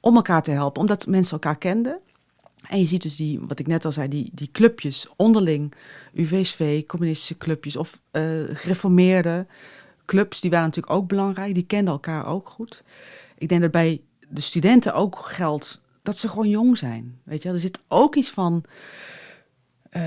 om 0.00 0.16
elkaar 0.16 0.42
te 0.42 0.50
helpen, 0.50 0.80
omdat 0.80 1.06
mensen 1.06 1.32
elkaar 1.32 1.58
kenden. 1.58 1.98
En 2.68 2.80
je 2.80 2.86
ziet 2.86 3.02
dus 3.02 3.16
die, 3.16 3.40
wat 3.40 3.58
ik 3.58 3.66
net 3.66 3.84
al 3.84 3.92
zei, 3.92 4.08
die, 4.08 4.30
die 4.32 4.50
clubjes 4.52 5.08
onderling, 5.16 5.74
UVSV, 6.14 6.86
communistische 6.86 7.36
clubjes 7.36 7.76
of 7.76 8.00
uh, 8.12 8.22
gereformeerde 8.52 9.46
clubs, 10.04 10.40
die 10.40 10.50
waren 10.50 10.66
natuurlijk 10.66 10.96
ook 10.96 11.08
belangrijk. 11.08 11.54
Die 11.54 11.66
kenden 11.66 11.92
elkaar 11.92 12.26
ook 12.26 12.48
goed. 12.48 12.82
Ik 13.38 13.48
denk 13.48 13.60
dat 13.60 13.70
bij 13.70 14.00
de 14.28 14.40
studenten 14.40 14.94
ook 14.94 15.16
geldt 15.18 15.82
dat 16.08 16.18
ze 16.18 16.28
gewoon 16.28 16.48
jong 16.48 16.78
zijn. 16.78 17.18
Weet 17.24 17.42
je, 17.42 17.48
er 17.48 17.58
zit 17.58 17.80
ook 17.88 18.14
iets 18.14 18.30
van. 18.30 18.64
Uh, 19.96 20.02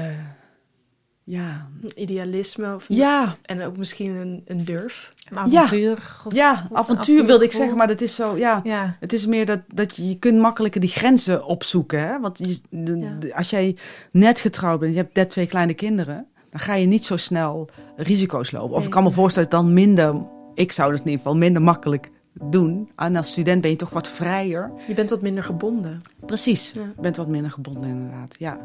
ja, 1.24 1.70
idealisme 1.96 2.76
of 2.76 2.90
een- 2.90 2.96
ja, 2.96 3.36
en 3.42 3.62
ook 3.64 3.78
misschien 3.78 4.12
een, 4.16 4.42
een 4.46 4.66
durf. 4.66 5.14
Een 5.30 5.38
avontuur. 5.38 5.98
ja, 6.30 6.68
avontuur 6.72 7.26
wilde 7.26 7.44
ik 7.46 7.52
zeggen, 7.52 7.78
maar 7.78 7.88
dat 7.88 8.02
is 8.02 8.16
zo, 8.16 8.38
ja. 8.38 8.62
Ja, 8.64 8.98
Het 9.00 9.14
is 9.14 9.26
meer 9.26 9.46
dat, 9.46 9.60
dat 9.68 9.96
je, 9.96 10.08
je 10.10 10.20
kunt 10.20 10.40
makkelijker 10.40 10.82
die 10.82 10.90
grenzen 10.90 11.46
opzoeken. 11.46 12.00
Hè? 12.08 12.20
Want 12.20 12.38
je, 12.38 12.60
de- 12.70 12.98
Ja. 12.98 13.16
de- 13.20 13.36
als 13.36 13.50
jij 13.50 13.78
net 14.12 14.40
getrouwd 14.40 14.80
bent, 14.80 14.94
je 14.94 15.00
hebt 15.00 15.16
net 15.16 15.30
twee 15.30 15.48
kleine 15.48 15.74
kinderen, 15.74 16.28
dan 16.50 16.60
ga 16.60 16.74
je 16.76 16.86
niet 16.86 17.06
zo 17.06 17.18
snel 17.18 17.70
risico's 17.96 18.52
lopen. 18.52 18.70
Of 18.72 18.76
Nee. 18.78 18.86
ik 18.86 18.92
kan 18.92 19.04
me 19.04 19.12
voorstellen 19.12 19.50
dat 19.50 19.60
dan 19.62 19.74
minder, 19.74 20.16
ik 20.54 20.72
zou 20.72 20.92
het 20.92 21.00
in 21.00 21.06
ieder 21.06 21.22
geval 21.22 21.38
minder 21.38 21.62
makkelijk 21.62 22.10
doen. 22.34 22.90
En 22.96 23.16
als 23.16 23.32
student 23.32 23.62
ben 23.62 23.70
je 23.72 23.76
toch 23.78 23.90
wat 23.90 24.08
vrijer. 24.10 24.72
Je 24.88 24.94
bent 24.94 25.10
wat 25.10 25.22
minder 25.22 25.44
gebonden. 25.44 26.02
Precies, 26.26 26.72
Ja. 26.72 26.82
je 26.96 27.02
bent 27.02 27.16
wat 27.16 27.28
minder 27.28 27.52
gebonden 27.52 27.90
inderdaad, 27.90 28.36
ja. 28.40 28.60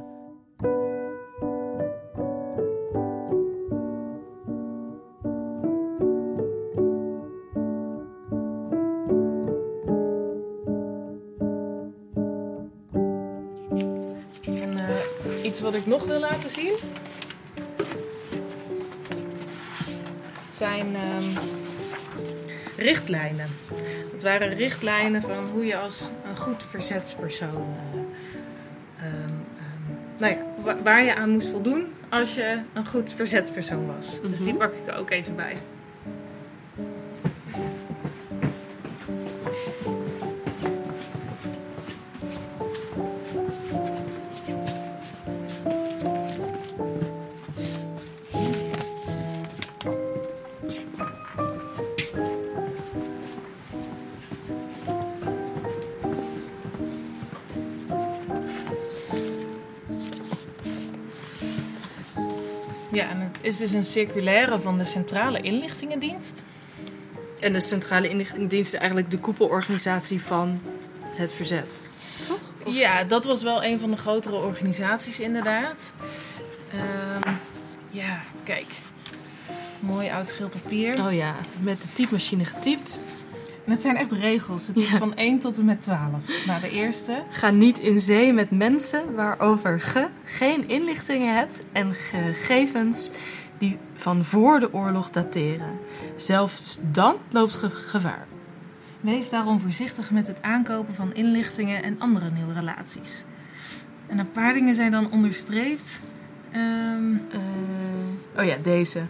en 14.45 14.79
eh, 14.79 15.45
iets 15.45 15.61
wat 15.61 15.75
ik 15.75 15.87
nog 15.87 16.05
wil 16.05 16.19
laten 16.21 16.51
zien 16.51 16.75
zijn 20.51 20.95
ehm, 20.95 21.25
richtlijnen. 22.77 23.47
Het 24.13 24.23
waren 24.23 24.55
richtlijnen 24.55 25.23
van 25.23 25.45
hoe 25.53 25.65
je 25.67 25.77
als 25.77 26.11
een 26.29 26.37
goed 26.37 26.63
verzetspersoon, 26.69 27.77
eh, 27.93 29.07
ehm, 29.07 29.15
ehm, 29.19 30.19
nou 30.19 30.33
ja, 30.35 30.39
wa- 30.63 30.83
waar 30.83 31.05
je 31.05 31.15
aan 31.15 31.31
moest 31.31 31.49
voldoen 31.51 31.87
als 32.09 32.35
je 32.35 32.59
een 32.73 32.87
goed 32.87 33.13
verzetspersoon 33.15 33.87
was. 33.97 34.21
Dus 34.23 34.39
die 34.39 34.49
Mhm. 34.53 34.57
pak 34.59 34.75
ik 34.75 34.87
er 34.87 34.95
ook 34.97 35.11
even 35.11 35.37
bij. 35.37 35.57
Is 63.47 63.57
dus 63.57 63.73
een 63.73 63.85
circulaire 63.85 64.59
van 64.61 64.79
de 64.79 64.85
Centrale 64.85 65.41
Inlichtingendienst. 65.41 66.43
En 67.41 67.53
de 67.53 67.61
Centrale 67.61 68.09
Inlichtingendienst 68.09 68.73
is 68.73 68.79
eigenlijk 68.79 69.11
de 69.11 69.19
koepelorganisatie 69.19 70.21
van 70.23 70.61
het 71.05 71.33
verzet. 71.33 71.83
Toch? 72.29 72.39
Of- 72.65 72.75
Ja, 72.75 73.05
dat 73.05 73.25
was 73.25 73.43
wel 73.43 73.65
een 73.65 73.81
van 73.81 73.91
de 73.91 73.97
grotere 73.97 74.37
organisaties 74.37 75.21
inderdaad. 75.21 75.93
Ehm, 76.73 77.35
ja, 77.91 78.21
kijk. 78.45 78.67
Mooi 79.81 80.11
oud 80.11 80.33
geel 80.33 80.49
papier. 80.49 81.07
Oh 81.07 81.13
ja, 81.15 81.35
met 81.61 81.83
de 81.83 81.89
typemachine 81.93 82.45
getypt. 82.45 82.99
En 83.67 83.73
het 83.73 83.81
zijn 83.81 83.97
echt 83.97 84.13
regels. 84.13 84.67
Het 84.67 84.77
is 84.77 84.91
Ja. 84.91 84.99
van 84.99 85.15
1 85.15 85.39
tot 85.39 85.59
en 85.59 85.65
met 85.65 85.83
12. 85.83 86.47
Nou, 86.47 86.61
de 86.61 86.71
eerste. 86.71 87.23
Ga 87.31 87.51
niet 87.51 87.79
in 87.79 88.01
zee 88.01 88.33
met 88.33 88.51
mensen 88.51 89.15
waarover 89.15 89.81
ge 89.81 90.09
geen 90.25 90.69
inlichtingen 90.69 91.35
hebt 91.37 91.63
en 91.73 91.95
gegevens 91.95 93.11
die 93.59 93.79
van 93.95 94.25
voor 94.25 94.61
de 94.61 94.73
oorlog 94.73 95.11
dateren. 95.11 95.79
Zelfs 96.17 96.79
dan 96.91 97.17
loopt 97.31 97.55
ge 97.55 97.71
gevaar. 97.71 98.27
Wees 99.01 99.31
daarom 99.31 99.61
voorzichtig 99.61 100.11
met 100.11 100.27
het 100.27 100.43
aankopen 100.43 100.95
van 100.95 101.15
inlichtingen 101.15 101.83
en 101.83 101.97
andere 102.01 102.31
nieuwe 102.31 102.53
relaties. 102.53 103.25
En 104.07 104.19
een 104.19 104.33
paar 104.33 104.53
dingen 104.53 104.75
zijn 104.75 104.91
dan 104.91 105.11
onderstreept. 105.11 106.01
Ehm, 106.57 107.15
Eh, 107.31 108.41
oh 108.41 108.45
ja, 108.45 108.57
deze. 108.63 109.01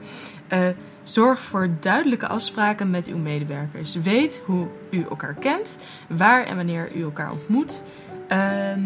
Eh, 0.49 0.69
zorg 1.03 1.41
voor 1.41 1.69
duidelijke 1.81 2.27
afspraken 2.29 2.91
met 2.91 3.07
uw 3.07 3.17
medewerkers. 3.17 3.95
Weet 3.95 4.43
hoe 4.45 4.67
u 4.91 5.05
elkaar 5.11 5.35
kent, 5.35 5.79
waar 6.09 6.45
en 6.45 6.57
wanneer 6.57 6.93
u 6.95 7.03
elkaar 7.03 7.31
ontmoet. 7.31 7.83
ehm, 8.29 8.81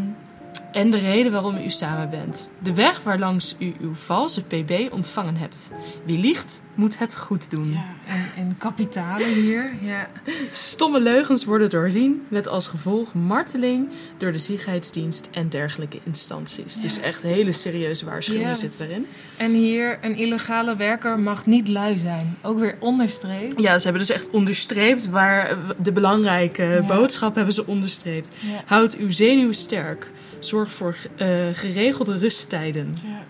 en 0.72 0.90
de 0.90 0.98
reden 0.98 1.32
waarom 1.32 1.56
u 1.56 1.70
samen 1.70 2.10
bent. 2.10 2.50
De 2.58 2.74
weg 2.74 3.00
waarlangs 3.02 3.54
u 3.58 3.74
uw 3.80 3.94
valse 3.94 4.42
PB 4.42 4.88
ontvangen 4.92 5.36
hebt. 5.36 5.70
Wie 6.04 6.18
liegt, 6.18 6.62
moet 6.74 6.98
het 6.98 7.16
goed 7.16 7.50
doen. 7.50 7.70
ja, 7.72 7.84
en, 8.06 8.30
en 8.36 8.54
kapitalen 8.58 9.26
hier. 9.34 9.72
Ja. 9.82 10.08
Stomme 10.52 11.00
leugens 11.00 11.44
worden 11.44 11.70
doorzien, 11.70 12.22
met 12.28 12.48
als 12.48 12.66
gevolg 12.66 13.14
marteling 13.14 13.88
door 14.18 14.32
de 14.32 14.38
ziegheidsdienst 14.38 15.28
en 15.32 15.48
dergelijke 15.48 15.98
instanties. 16.04 16.74
Dus 16.76 16.98
echt 17.00 17.22
hele 17.22 17.52
serieuze 17.52 18.04
waarschuwingen 18.04 18.48
Ja. 18.48 18.54
zitten 18.54 18.86
erin. 18.86 19.06
En 19.36 19.52
hier, 19.52 19.98
een 20.02 20.16
illegale 20.16 20.76
werker 20.76 21.18
mag 21.18 21.46
niet 21.46 21.68
lui 21.68 21.98
zijn. 21.98 22.36
Ook 22.42 22.58
weer 22.58 22.76
onderstreept. 22.80 23.60
Ja, 23.62 23.76
ze 23.78 23.82
hebben 23.84 24.06
dus 24.06 24.16
echt 24.16 24.30
onderstreept 24.30 25.08
waar 25.08 25.56
de 25.82 25.92
belangrijke 25.92 26.62
Ja. 26.62 26.82
boodschap 26.82 27.34
hebben 27.34 27.54
ze 27.54 27.66
onderstreept. 27.66 28.32
Ja. 28.40 28.62
Houd 28.66 28.96
uw 28.96 29.10
zenuwen 29.10 29.54
sterk. 29.54 30.10
Zorg 30.38 30.59
voor 30.66 30.96
eh, 31.16 31.48
geregelde 31.52 32.18
rusttijden. 32.18 32.94
Ja. 33.04 33.24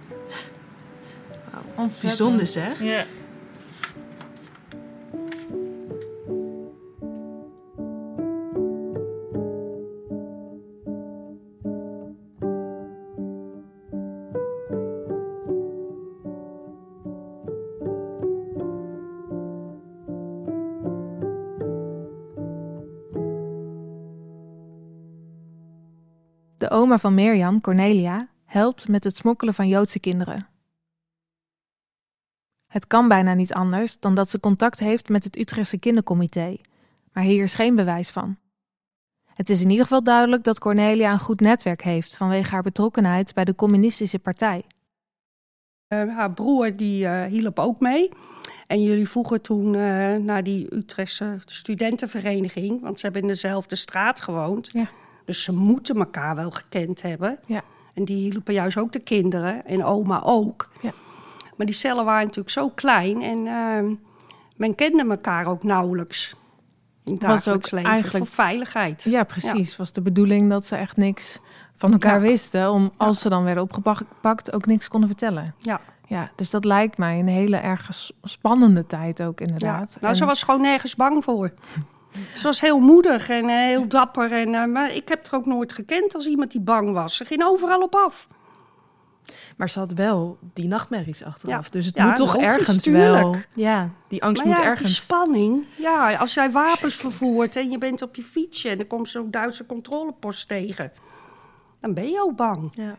Wauw. 1.51 1.63
Ontzettend. 1.75 2.03
Bijzonder 2.03 2.47
zeg. 2.47 2.83
Ja. 2.83 3.05
De 26.71 26.77
oma 26.77 26.99
van 26.99 27.15
Mirjam, 27.15 27.61
Cornelia, 27.61 28.29
helpt 28.45 28.89
met 28.89 29.05
het 29.05 29.17
smokkelen 29.17 29.55
van 29.55 29.69
Joodse 29.69 30.01
kinderen. 30.01 30.47
Het 32.67 32.87
kan 32.87 33.09
bijna 33.09 33.35
niet 33.35 33.53
anders 33.53 33.99
dan 33.99 34.15
dat 34.15 34.31
ze 34.31 34.41
contact 34.41 34.79
heeft 34.79 35.09
met 35.09 35.25
het 35.25 35.39
Utrechtse 35.39 35.79
kindercomité, 35.79 36.57
maar 37.13 37.25
hier 37.25 37.43
is 37.43 37.55
geen 37.55 37.75
bewijs 37.75 38.11
van. 38.11 38.37
Het 39.35 39.51
is 39.51 39.63
in 39.63 39.71
ieder 39.71 39.85
geval 39.85 40.03
duidelijk 40.03 40.45
dat 40.45 40.59
Cornelia 40.59 41.13
een 41.13 41.19
goed 41.19 41.41
netwerk 41.41 41.83
heeft 41.83 42.17
vanwege 42.17 42.51
haar 42.51 42.63
betrokkenheid 42.63 43.35
bij 43.35 43.45
de 43.45 43.55
Communistische 43.55 44.19
Partij. 44.19 44.65
Eh, 45.87 46.17
haar 46.17 46.33
broer 46.33 46.77
die 46.77 47.07
eh, 47.07 47.25
hielp 47.25 47.59
ook 47.59 47.81
mee. 47.81 48.11
En 48.67 48.83
jullie 48.83 49.09
vroegen 49.09 49.43
toen 49.43 49.75
eh, 49.75 50.15
naar 50.15 50.43
die 50.43 50.75
Utrechtse 50.75 51.39
studentenvereniging, 51.45 52.81
want 52.81 52.99
ze 52.99 53.05
hebben 53.05 53.23
in 53.23 53.29
dezelfde 53.29 53.77
straat 53.77 54.21
gewoond. 54.21 54.73
Ja. 54.73 54.91
Dus 55.31 55.43
ze 55.43 55.53
moeten 55.53 55.97
elkaar 55.97 56.35
wel 56.37 56.51
gekend 56.51 57.03
hebben. 57.03 57.39
Ja. 57.47 57.63
En 57.95 58.05
die 58.05 58.17
hielpen 58.31 58.55
juist 58.55 58.77
ook 58.77 58.93
de 58.93 58.99
kinderen 58.99 59.67
en 59.67 59.85
oma 59.85 60.23
ook. 60.25 60.69
Ja. 60.81 60.93
Maar 61.57 61.67
die 61.67 61.75
cellen 61.75 62.05
waren 62.05 62.23
natuurlijk 62.23 62.51
zo 62.51 62.69
klein 62.69 63.23
en 63.23 63.47
ehm, 63.47 63.95
men 64.57 64.75
kende 64.75 65.05
elkaar 65.09 65.47
ook 65.47 65.63
nauwelijks. 65.63 66.35
In 67.05 67.13
het 67.13 67.23
Was 67.23 67.49
ook 67.49 67.71
leven, 67.71 67.91
eigenlijk- 67.91 68.27
voor 68.27 68.35
veiligheid. 68.35 69.05
Ja, 69.05 69.25
precies. 69.25 69.77
Was 69.77 69.93
de 69.93 70.01
bedoeling 70.03 70.51
dat 70.51 70.67
ze 70.67 70.77
echt 70.77 70.97
niks 70.97 71.39
van 71.75 71.93
elkaar 71.93 72.15
Ja. 72.15 72.21
wisten, 72.21 72.71
om 72.71 72.93
als 72.97 73.21
ze 73.21 73.29
dan 73.29 73.45
werden 73.45 73.63
opgepakt 73.63 74.53
ook 74.53 74.67
niks 74.67 74.89
konden 74.89 75.09
vertellen. 75.09 75.55
Ja. 75.59 75.81
Ja, 76.07 76.31
dus 76.37 76.51
dat 76.51 76.65
lijkt 76.65 76.99
mij 76.99 77.19
een 77.19 77.29
hele 77.29 77.57
erg 77.57 77.91
spannende 78.23 78.87
tijd 78.87 79.23
ook 79.23 79.41
inderdaad. 79.41 79.97
Nou, 80.01 80.15
ze 80.15 80.25
was 80.25 80.43
gewoon 80.43 80.61
nergens 80.61 80.97
bang 80.97 81.25
voor. 81.25 81.53
Ze 82.13 82.43
was 82.43 82.61
heel 82.61 82.79
moedig 82.79 83.29
en 83.29 83.49
eh, 83.49 83.57
heel 83.57 83.89
dapper. 83.89 84.33
En, 84.33 84.55
eh, 84.55 84.65
maar 84.65 84.93
ik 84.93 85.09
heb 85.09 85.27
er 85.27 85.35
ook 85.35 85.47
nooit 85.47 85.73
gekend 85.73 86.15
als 86.15 86.27
iemand 86.27 86.51
die 86.51 86.61
bang 86.61 86.93
was. 86.93 87.17
Ze 87.17 87.25
ging 87.25 87.45
overal 87.45 87.83
op 87.83 87.95
af. 87.95 88.29
Maar 89.57 89.71
ze 89.71 89.79
had 89.79 89.93
wel 89.93 90.39
die 90.53 90.67
nachtmerries 90.67 91.25
achteraf. 91.25 91.65
Ja. 91.65 91.71
Dus 91.71 91.87
het 91.87 91.95
Ja, 91.95 92.07
moet 92.07 92.17
toch 92.17 92.37
ergens 92.37 92.87
wel... 92.87 93.35
Ja, 93.55 93.91
die 94.09 94.23
angst 94.23 94.45
maar 94.45 94.47
moet 94.47 94.57
ja, 94.57 94.63
die 94.63 94.73
ergens... 94.73 94.97
spanning. 94.97 95.65
Ja, 95.77 96.15
als 96.15 96.35
jij 96.35 96.51
wapens 96.51 96.95
vervoert 96.95 97.57
en 97.57 97.71
je 97.71 97.79
bent 97.79 98.03
op 98.03 98.15
je 98.15 98.23
fietsje... 98.23 98.69
en 98.69 98.79
er 98.79 98.87
komt 98.87 99.09
zo'n 99.09 99.31
Duitse 99.31 99.67
controlepost 99.67 100.49
tegen... 100.49 100.93
dan 101.81 101.95
ben 101.95 102.09
je 102.09 102.23
ook 102.23 102.37
bang. 102.37 102.71
Ja. 102.73 102.97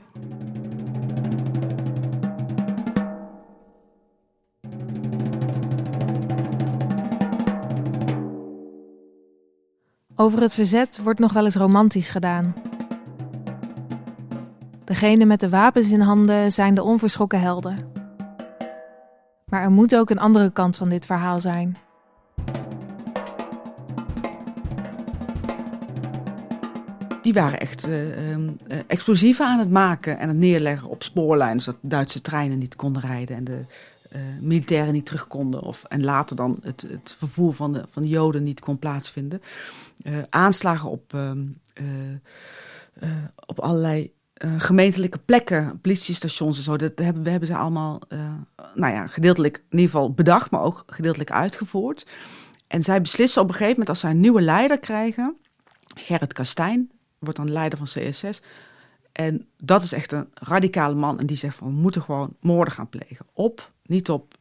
Over 10.16 10.42
het 10.42 10.54
verzet 10.54 11.00
wordt 11.04 11.20
nog 11.20 11.34
wel 11.34 11.46
eens 11.46 11.56
romantisch 11.56 12.10
gedaan. 12.10 12.56
Degenen 14.86 15.28
met 15.28 15.40
de 15.40 15.50
wapens 15.50 15.92
in 15.92 16.02
handen 16.02 16.52
zijn 16.52 16.76
de 16.76 16.84
onverschrokken 16.84 17.40
helden. 17.40 17.92
Maar 19.46 19.62
er 19.62 19.72
moet 19.72 19.96
ook 19.96 20.10
een 20.10 20.20
andere 20.20 20.52
kant 20.52 20.78
van 20.78 20.90
dit 20.90 21.06
verhaal 21.06 21.40
zijn. 21.40 21.78
Die 27.22 27.34
waren 27.34 27.60
echt 27.60 27.88
uh, 27.88 28.38
uh, 28.38 28.50
explosieven 28.88 29.46
aan 29.46 29.60
het 29.60 29.70
maken 29.70 30.20
en 30.20 30.28
het 30.28 30.38
neerleggen 30.38 30.90
op 30.90 31.04
spoorlijnen, 31.04 31.62
zodat 31.62 31.80
Duitse 31.84 32.22
treinen 32.22 32.58
niet 32.58 32.76
konden 32.76 33.02
rijden 33.02 33.36
en 33.36 33.44
de 33.44 33.66
uh, 34.16 34.22
militairen 34.42 34.94
niet 34.94 35.06
terug 35.06 35.28
konden. 35.28 35.62
Of, 35.62 35.84
en 35.84 36.04
later 36.04 36.36
dan 36.36 36.60
het, 36.62 36.82
het 36.82 37.16
vervoer 37.18 37.54
van 37.54 37.74
de, 37.74 37.84
van 37.90 38.02
de 38.02 38.08
Joden 38.08 38.44
niet 38.44 38.60
kon 38.60 38.80
plaatsvinden. 38.80 39.42
aanslagen 40.30 40.90
op, 40.90 41.14
ehm, 41.14 41.46
op 43.46 43.60
allerlei 43.60 44.14
gemeentelijke 44.58 45.20
plekken, 45.20 45.80
politiestations 45.82 46.58
en 46.58 46.64
zo. 46.64 46.78
Dat 46.78 46.92
hebben, 46.96 47.24
we 47.24 47.30
hebben 47.30 47.48
ze 47.48 47.56
allemaal, 47.56 48.02
nou 48.76 48.94
ja, 48.94 49.08
gedeeltelijk 49.08 49.58
in 49.58 49.78
ieder 49.78 49.92
geval 49.92 50.14
bedacht, 50.14 50.52
maar 50.52 50.62
ook 50.62 50.84
gedeeltelijk 50.88 51.32
uitgevoerd. 51.32 52.06
En 52.68 52.84
zij 52.84 53.02
beslissen 53.02 53.42
op 53.42 53.48
een 53.48 53.54
gegeven 53.54 53.72
moment, 53.72 53.90
als 53.90 54.00
zij 54.00 54.12
een 54.12 54.20
nieuwe 54.20 54.42
leider 54.42 54.80
krijgen, 54.80 55.36
Gerrit 56.00 56.34
Kastijn, 56.34 56.92
wordt 57.20 57.38
dan 57.38 57.52
leider 57.52 57.78
van 57.78 57.88
CSS. 57.88 58.42
En 59.12 59.48
dat 59.64 59.84
is 59.84 59.94
echt 59.94 60.12
een 60.12 60.30
radicale 60.34 60.96
man. 60.96 61.20
En 61.20 61.26
die 61.26 61.38
zegt 61.38 61.56
van 61.56 61.68
we 61.68 61.74
moeten 61.74 62.02
gewoon 62.02 62.36
moorden 62.40 62.74
gaan 62.74 62.90
plegen. 62.90 63.26
Op, 63.34 63.72
niet 63.86 64.10
op 64.10 64.34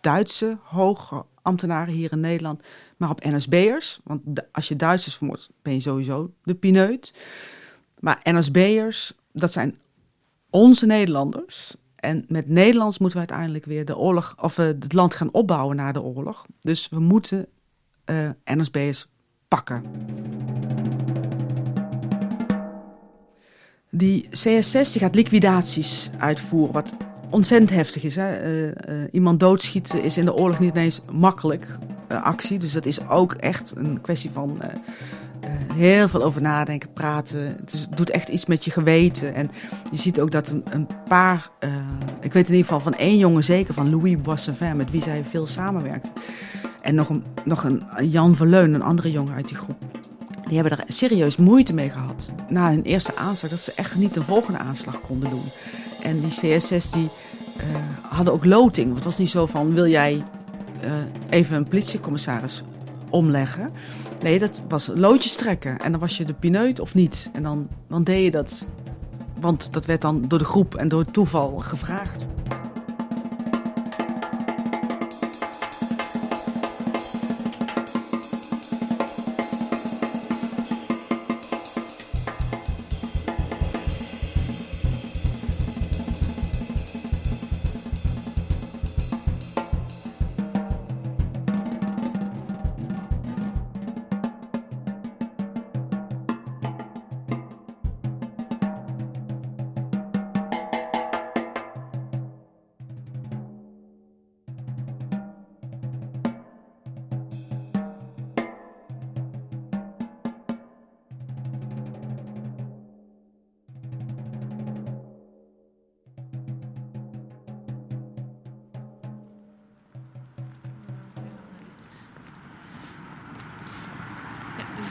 Duitse 0.00 0.58
hoge 0.62 1.24
ambtenaren 1.42 1.94
hier 1.94 2.12
in 2.12 2.20
Nederland, 2.20 2.62
maar 2.96 3.10
op 3.10 3.24
NSB'ers. 3.24 4.00
Want 4.04 4.22
als 4.52 4.68
je 4.68 4.76
Duitsers 4.76 5.16
vermoordt, 5.16 5.50
ben 5.62 5.74
je 5.74 5.80
sowieso 5.80 6.32
de 6.42 6.54
pineut. 6.54 7.12
Maar 7.98 8.20
NSB'ers, 8.22 9.12
dat 9.32 9.52
zijn 9.52 9.76
onze 10.50 10.86
Nederlanders. 10.86 11.76
En 11.96 12.24
met 12.28 12.48
Nederlands 12.48 12.98
moeten 12.98 13.20
we 13.20 13.26
uiteindelijk 13.26 13.64
weer 13.64 13.84
de 13.84 13.96
oorlog, 13.96 14.34
of 14.40 14.58
uh, 14.58 14.66
het 14.66 14.92
land 14.92 15.14
gaan 15.14 15.32
opbouwen 15.32 15.76
na 15.76 15.92
de 15.92 16.02
oorlog. 16.02 16.46
Dus 16.60 16.88
we 16.88 17.00
moeten 17.00 17.46
uh, 18.10 18.30
NSB'ers 18.44 19.06
pakken. 19.48 19.82
Die 23.96 24.28
CS6 24.28 24.92
die 24.92 24.98
gaat 24.98 25.14
liquidaties 25.14 26.10
uitvoeren, 26.18 26.72
wat 26.72 26.92
ontzettend 27.30 27.70
heftig 27.70 28.02
is. 28.02 28.16
Hè? 28.16 28.44
Uh, 28.44 28.66
uh, 28.66 28.72
iemand 29.12 29.40
doodschieten 29.40 30.02
is 30.02 30.16
in 30.16 30.24
de 30.24 30.34
oorlog 30.34 30.58
niet 30.58 30.70
ineens 30.70 31.02
makkelijk 31.12 31.66
uh, 32.12 32.22
actie. 32.22 32.58
Dus 32.58 32.72
dat 32.72 32.86
is 32.86 33.08
ook 33.08 33.32
echt 33.32 33.72
een 33.76 34.00
kwestie 34.00 34.30
van 34.30 34.60
heel 35.74 36.08
veel 36.08 36.22
over 36.22 36.40
nadenken, 36.40 36.92
praten. 36.92 37.40
Het 37.40 37.88
doet 37.94 38.10
echt 38.10 38.28
iets 38.28 38.46
met 38.46 38.64
je 38.64 38.70
geweten. 38.70 39.34
En 39.34 39.50
je 39.90 39.98
ziet 39.98 40.20
ook 40.20 40.30
dat 40.30 40.48
een, 40.48 40.64
een 40.70 40.86
paar, 41.08 41.50
ik 42.20 42.32
weet 42.32 42.48
in 42.48 42.54
ieder 42.54 42.66
geval 42.66 42.80
van 42.80 42.94
één 42.94 43.18
jongen 43.18 43.44
zeker, 43.44 43.74
van 43.74 43.90
Louis 43.90 44.20
Boissevin, 44.20 44.76
met 44.76 44.90
wie 44.90 45.02
zij 45.02 45.24
veel 45.30 45.46
samenwerkt. 45.46 46.10
En 46.80 46.94
nog 46.94 47.08
een, 47.08 47.24
nog 47.44 47.64
een 47.64 47.82
Jan 48.02 48.36
Verleun, 48.36 48.74
een 48.74 48.82
andere 48.82 49.10
jongen 49.10 49.34
uit 49.34 49.48
die 49.48 49.56
groep 49.56 49.84
die 50.46 50.58
hebben 50.58 50.78
er 50.78 50.84
serieus 50.86 51.36
moeite 51.36 51.74
mee 51.74 51.90
gehad. 51.90 52.32
Na 52.48 52.68
hun 52.70 52.82
eerste 52.82 53.16
aanslag, 53.16 53.50
dat 53.50 53.60
ze 53.60 53.72
echt 53.76 53.96
niet 53.96 54.14
de 54.14 54.22
volgende 54.22 54.58
aanslag 54.58 55.00
konden 55.00 55.30
doen. 55.30 55.44
En 56.02 56.20
die 56.20 56.30
CSS 56.30 56.90
die 56.90 57.08
uh, 57.56 57.62
hadden 58.02 58.32
ook 58.32 58.44
loting. 58.44 58.94
Het 58.94 59.04
was 59.04 59.18
niet 59.18 59.30
zo 59.30 59.46
van, 59.46 59.74
wil 59.74 59.86
jij 59.86 60.24
uh, 60.84 60.92
even 61.28 61.56
een 61.56 61.68
politiecommissaris 61.68 62.62
omleggen? 63.10 63.72
Nee, 64.22 64.38
dat 64.38 64.62
was 64.68 64.90
loodjes 64.94 65.34
trekken. 65.34 65.78
En 65.78 65.90
dan 65.90 66.00
was 66.00 66.16
je 66.16 66.24
de 66.24 66.34
pineut 66.34 66.80
of 66.80 66.94
niet. 66.94 67.30
En 67.32 67.42
dan, 67.42 67.68
dan 67.88 68.04
deed 68.04 68.24
je 68.24 68.30
dat. 68.30 68.66
Want 69.40 69.72
dat 69.72 69.86
werd 69.86 70.00
dan 70.00 70.24
door 70.28 70.38
de 70.38 70.44
groep 70.44 70.74
en 70.74 70.88
door 70.88 71.04
toeval 71.04 71.56
gevraagd. 71.58 72.26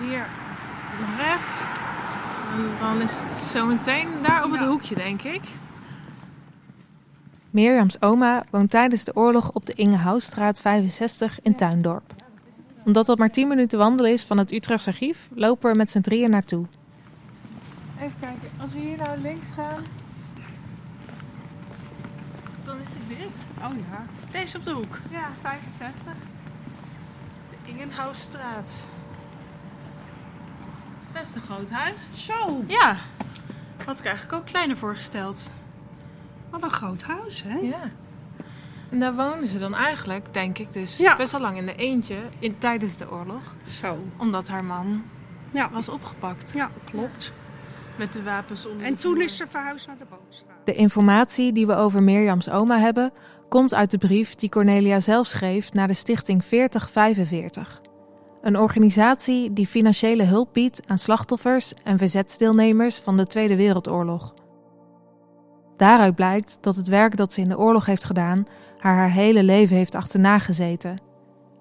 Hier 0.06 0.30
naar 1.00 1.28
rechts. 1.28 1.62
En 2.54 2.70
dan 2.80 3.02
is 3.02 3.15
het 3.20 3.32
zo 3.32 3.65
meteen 3.65 4.08
daar 4.22 4.44
op 4.44 4.52
het 4.52 4.60
ja. 4.60 4.68
hoekje, 4.68 4.96
denk 4.96 5.22
ik. 5.22 5.41
Mirjams 7.50 8.02
oma 8.02 8.46
woont 8.50 8.70
tijdens 8.70 9.04
de 9.04 9.15
oorlog 9.15 9.52
op 9.52 9.65
de 9.65 9.74
Ingehousstraat 9.74 10.62
65 10.62 11.39
in 11.41 11.56
Tuindorp. 11.56 12.13
Omdat 12.86 13.06
dat 13.06 13.18
maar 13.18 13.30
10 13.30 13.48
minuten 13.48 13.80
wandelen 13.80 14.12
is 14.12 14.24
van 14.24 14.38
het 14.38 14.54
Utrechts 14.54 14.88
archief, 14.88 15.30
lopen 15.34 15.72
we 15.72 15.78
met 15.78 15.91
z'n 15.91 16.02
drieën 16.02 16.30
naartoe. 16.30 16.65
Even 18.00 18.20
kijken, 18.20 18.50
als 18.62 18.72
we 18.72 18.80
hier 18.80 18.98
nou 18.98 19.20
links 19.20 19.48
gaan, 19.56 19.84
dan 22.65 22.76
is 22.76 22.89
het 22.89 23.18
dit. 23.18 23.63
Oh 23.63 23.78
ja. 23.91 24.06
Deze 24.32 24.58
op 24.58 24.63
de 24.63 24.72
hoek. 24.72 25.00
Ja, 25.12 25.30
65. 25.41 26.04
De 27.50 27.72
Ingenhousstraat. 27.72 28.86
Best 31.26 31.38
een 31.38 31.56
groot 31.56 31.70
huis. 31.70 32.02
Zo. 32.12 32.64
Ja. 32.68 32.96
Had 33.86 34.00
ik 34.00 34.06
eigenlijk 34.06 34.38
ook 34.38 34.46
kleiner 34.46 34.78
voorgesteld. 34.78 35.52
Wat 36.50 36.64
een 36.64 36.70
groot 36.70 37.02
huis, 37.02 37.44
hè? 37.44 37.58
Ja. 37.58 37.92
En 38.90 39.00
daar 39.00 39.16
woonden 39.16 39.48
ze 39.48 39.60
dan 39.60 39.76
eigenlijk, 39.76 40.34
denk 40.34 40.58
ik, 40.58 40.74
dus 40.74 40.98
ja. 40.98 41.16
best 41.16 41.32
wel 41.32 41.42
lang 41.42 41.58
in 41.58 41.66
de 41.66 41.76
eentje 41.76 42.16
in, 42.40 42.58
tijdens 42.58 42.98
de 42.98 43.12
oorlog. 43.12 43.56
Zo. 43.68 43.98
Omdat 44.18 44.48
haar 44.48 44.64
man 44.64 45.04
ja. 45.52 45.70
was 45.70 45.90
opgepakt. 45.90 46.52
Ja, 46.54 46.70
klopt. 46.86 47.34
Met 47.98 48.14
de 48.14 48.24
wapens 48.24 48.66
onder. 48.66 48.86
En 48.86 48.98
toen 48.98 49.22
is 49.22 49.38
ze 49.38 49.46
verhuisd 49.50 49.88
naar 49.88 49.98
de 49.98 50.06
bootstraat. 50.10 50.58
De 50.66 50.74
informatie 50.74 51.52
die 51.52 51.68
we 51.68 51.76
over 51.76 52.04
Mirjams 52.04 52.50
oma 52.50 52.80
hebben, 52.80 53.12
komt 53.50 53.74
uit 53.74 53.92
de 53.92 53.98
brief 53.98 54.36
die 54.36 54.50
Cornelia 54.50 55.00
zelf 55.00 55.28
schreef 55.28 55.74
naar 55.74 55.88
de 55.88 55.94
stichting 55.94 56.46
4045. 56.46 57.82
Een 58.46 58.60
organisatie 58.60 59.54
die 59.54 59.68
financiële 59.68 60.24
hulp 60.24 60.54
biedt 60.54 60.82
aan 60.88 60.98
slachtoffers 60.98 61.74
en 61.84 61.98
verzetsdeelnemers 61.98 62.98
van 62.98 63.18
de 63.18 63.28
Tweede 63.28 63.56
Wereldoorlog. 63.56 64.34
Daaruit 65.78 66.16
blijkt 66.16 66.58
dat 66.62 66.76
het 66.76 66.88
werk 66.88 67.18
dat 67.18 67.34
ze 67.34 67.42
in 67.42 67.50
de 67.50 67.58
oorlog 67.58 67.86
heeft 67.86 68.04
gedaan 68.04 68.46
haar 68.78 68.96
haar 68.96 69.12
hele 69.12 69.44
leven 69.44 69.76
heeft 69.76 69.96
achterna 69.96 70.40
gezeten. 70.40 71.02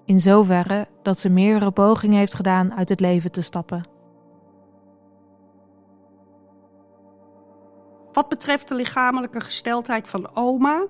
In 0.05 0.21
zoverre 0.21 0.87
dat 1.01 1.19
ze 1.19 1.29
meerdere 1.29 1.71
pogingen 1.71 2.17
heeft 2.17 2.33
gedaan 2.33 2.73
uit 2.73 2.89
het 2.89 2.99
leven 2.99 3.31
te 3.31 3.41
stappen. 3.41 3.81
Wat 8.13 8.29
betreft 8.29 8.67
de 8.67 8.75
lichamelijke 8.75 9.41
gesteldheid 9.41 10.07
van 10.07 10.35
oma, 10.35 10.85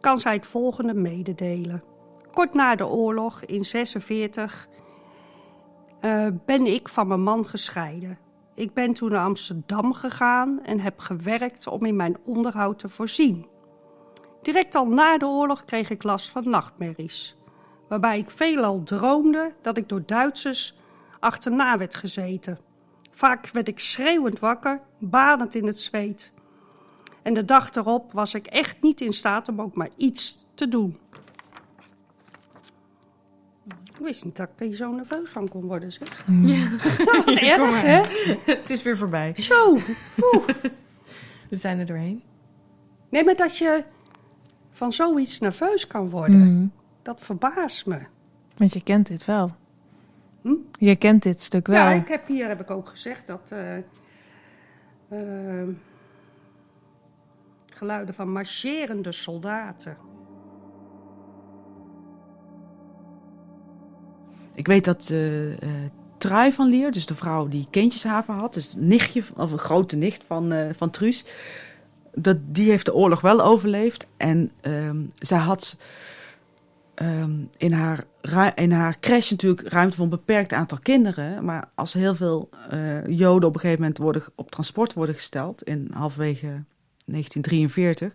kan 0.00 0.18
zij 0.18 0.34
het 0.34 0.46
volgende 0.46 0.94
mededelen. 0.94 1.82
Kort 2.30 2.54
na 2.54 2.74
de 2.74 2.86
oorlog 2.86 3.42
in 3.44 3.64
46 3.64 4.68
uh, 6.00 6.26
ben 6.46 6.66
ik 6.66 6.88
van 6.88 7.06
mijn 7.06 7.22
man 7.22 7.46
gescheiden. 7.46 8.18
Ik 8.54 8.74
ben 8.74 8.92
toen 8.92 9.10
naar 9.10 9.24
Amsterdam 9.24 9.92
gegaan 9.92 10.64
en 10.64 10.80
heb 10.80 10.98
gewerkt 10.98 11.66
om 11.66 11.84
in 11.84 11.96
mijn 11.96 12.16
onderhoud 12.24 12.78
te 12.78 12.88
voorzien. 12.88 13.46
Direct 14.42 14.74
al 14.74 14.86
na 14.86 15.18
de 15.18 15.26
oorlog 15.26 15.64
kreeg 15.64 15.90
ik 15.90 16.02
last 16.02 16.30
van 16.30 16.48
nachtmerries, 16.48 17.36
waarbij 17.88 18.18
ik 18.18 18.30
veelal 18.30 18.82
droomde 18.82 19.54
dat 19.62 19.76
ik 19.76 19.88
door 19.88 20.02
Duitsers 20.06 20.76
achterna 21.20 21.78
werd 21.78 21.94
gezeten. 21.94 22.58
Vaak 23.12 23.50
werd 23.50 23.68
ik 23.68 23.78
schreeuwend 23.78 24.38
wakker, 24.38 24.80
badend 24.98 25.54
in 25.54 25.66
het 25.66 25.80
zweet. 25.80 26.32
En 27.22 27.34
de 27.34 27.44
dag 27.44 27.70
erop 27.70 28.12
was 28.12 28.34
ik 28.34 28.46
echt 28.46 28.82
niet 28.82 29.00
in 29.00 29.12
staat 29.12 29.48
om 29.48 29.60
ook 29.60 29.74
maar 29.74 29.90
iets 29.96 30.46
te 30.54 30.68
doen. 30.68 30.98
Ik 33.68 33.98
wist 34.04 34.24
niet 34.24 34.36
dat 34.36 34.48
ik 34.56 34.66
hier 34.66 34.74
zo 34.74 34.92
nerveus 34.92 35.30
van 35.30 35.48
kon 35.48 35.66
worden, 35.66 35.92
zeg. 35.92 36.24
Ja. 36.26 36.68
Wat 37.04 37.36
erg, 37.54 37.82
hè? 37.82 38.02
Het 38.52 38.70
is 38.70 38.82
weer 38.82 38.96
voorbij. 38.96 39.34
Zo. 39.36 39.78
We 41.50 41.56
zijn 41.56 41.78
er 41.78 41.86
doorheen. 41.86 42.22
Nee, 43.08 43.24
maar 43.24 43.36
dat 43.36 43.58
je 43.58 43.84
van 44.70 44.92
zoiets 44.92 45.40
nerveus 45.40 45.86
kan 45.86 46.10
worden. 46.10 46.54
Mhm. 46.54 46.66
Dat 47.02 47.20
verbaast 47.20 47.86
me. 47.86 47.98
Want 48.56 48.72
je 48.72 48.82
kent 48.82 49.06
dit 49.06 49.24
wel. 49.24 49.54
Hm? 50.42 50.54
Je 50.78 50.96
kent 50.96 51.22
dit 51.22 51.40
stuk 51.42 51.66
wel. 51.66 51.76
Ja, 51.76 51.90
ik 51.90 52.08
heb 52.08 52.26
hier 52.26 52.48
heb 52.48 52.60
ik 52.60 52.70
ook 52.70 52.88
gezegd 52.88 53.26
dat 53.26 53.52
eh, 53.52 53.76
eh, 55.08 55.68
geluiden 57.66 58.14
van 58.14 58.32
marcherende 58.32 59.12
soldaten. 59.12 59.96
Ik 64.58 64.66
weet 64.66 64.84
dat 64.84 65.10
eh 65.10 65.18
Trui 66.18 66.52
van 66.52 66.68
Leer, 66.68 66.92
dus 66.92 67.06
de 67.06 67.14
vrouw 67.14 67.48
die 67.48 67.66
kindjeshaven 67.70 68.34
had, 68.34 68.54
dus 68.54 68.74
nichtje, 68.76 69.22
of 69.36 69.52
een 69.52 69.58
grote 69.58 69.96
nicht 69.96 70.24
van, 70.26 70.52
eh, 70.52 70.66
van 70.76 70.90
Truus, 70.90 71.24
dat, 72.14 72.36
die 72.42 72.70
heeft 72.70 72.84
de 72.84 72.94
oorlog 72.94 73.20
wel 73.20 73.40
overleefd. 73.40 74.06
En 74.16 74.50
ehm, 74.60 74.96
zij 75.18 75.38
had 75.38 75.76
ehm, 76.94 77.32
in, 77.56 77.72
haar, 77.72 78.04
in 78.54 78.72
haar 78.72 79.00
crash 79.00 79.30
natuurlijk 79.30 79.68
ruimte 79.68 79.96
voor 79.96 80.04
een 80.04 80.10
beperkt 80.10 80.52
aantal 80.52 80.78
kinderen. 80.82 81.44
Maar 81.44 81.68
als 81.74 81.92
heel 81.92 82.14
veel 82.14 82.48
eh, 82.70 83.06
Joden 83.06 83.48
op 83.48 83.54
een 83.54 83.60
gegeven 83.60 83.80
moment 83.80 83.98
worden, 83.98 84.22
op 84.34 84.50
transport 84.50 84.92
worden 84.92 85.14
gesteld, 85.14 85.62
in 85.62 85.90
halverwege 85.92 86.62
1943, 87.04 88.12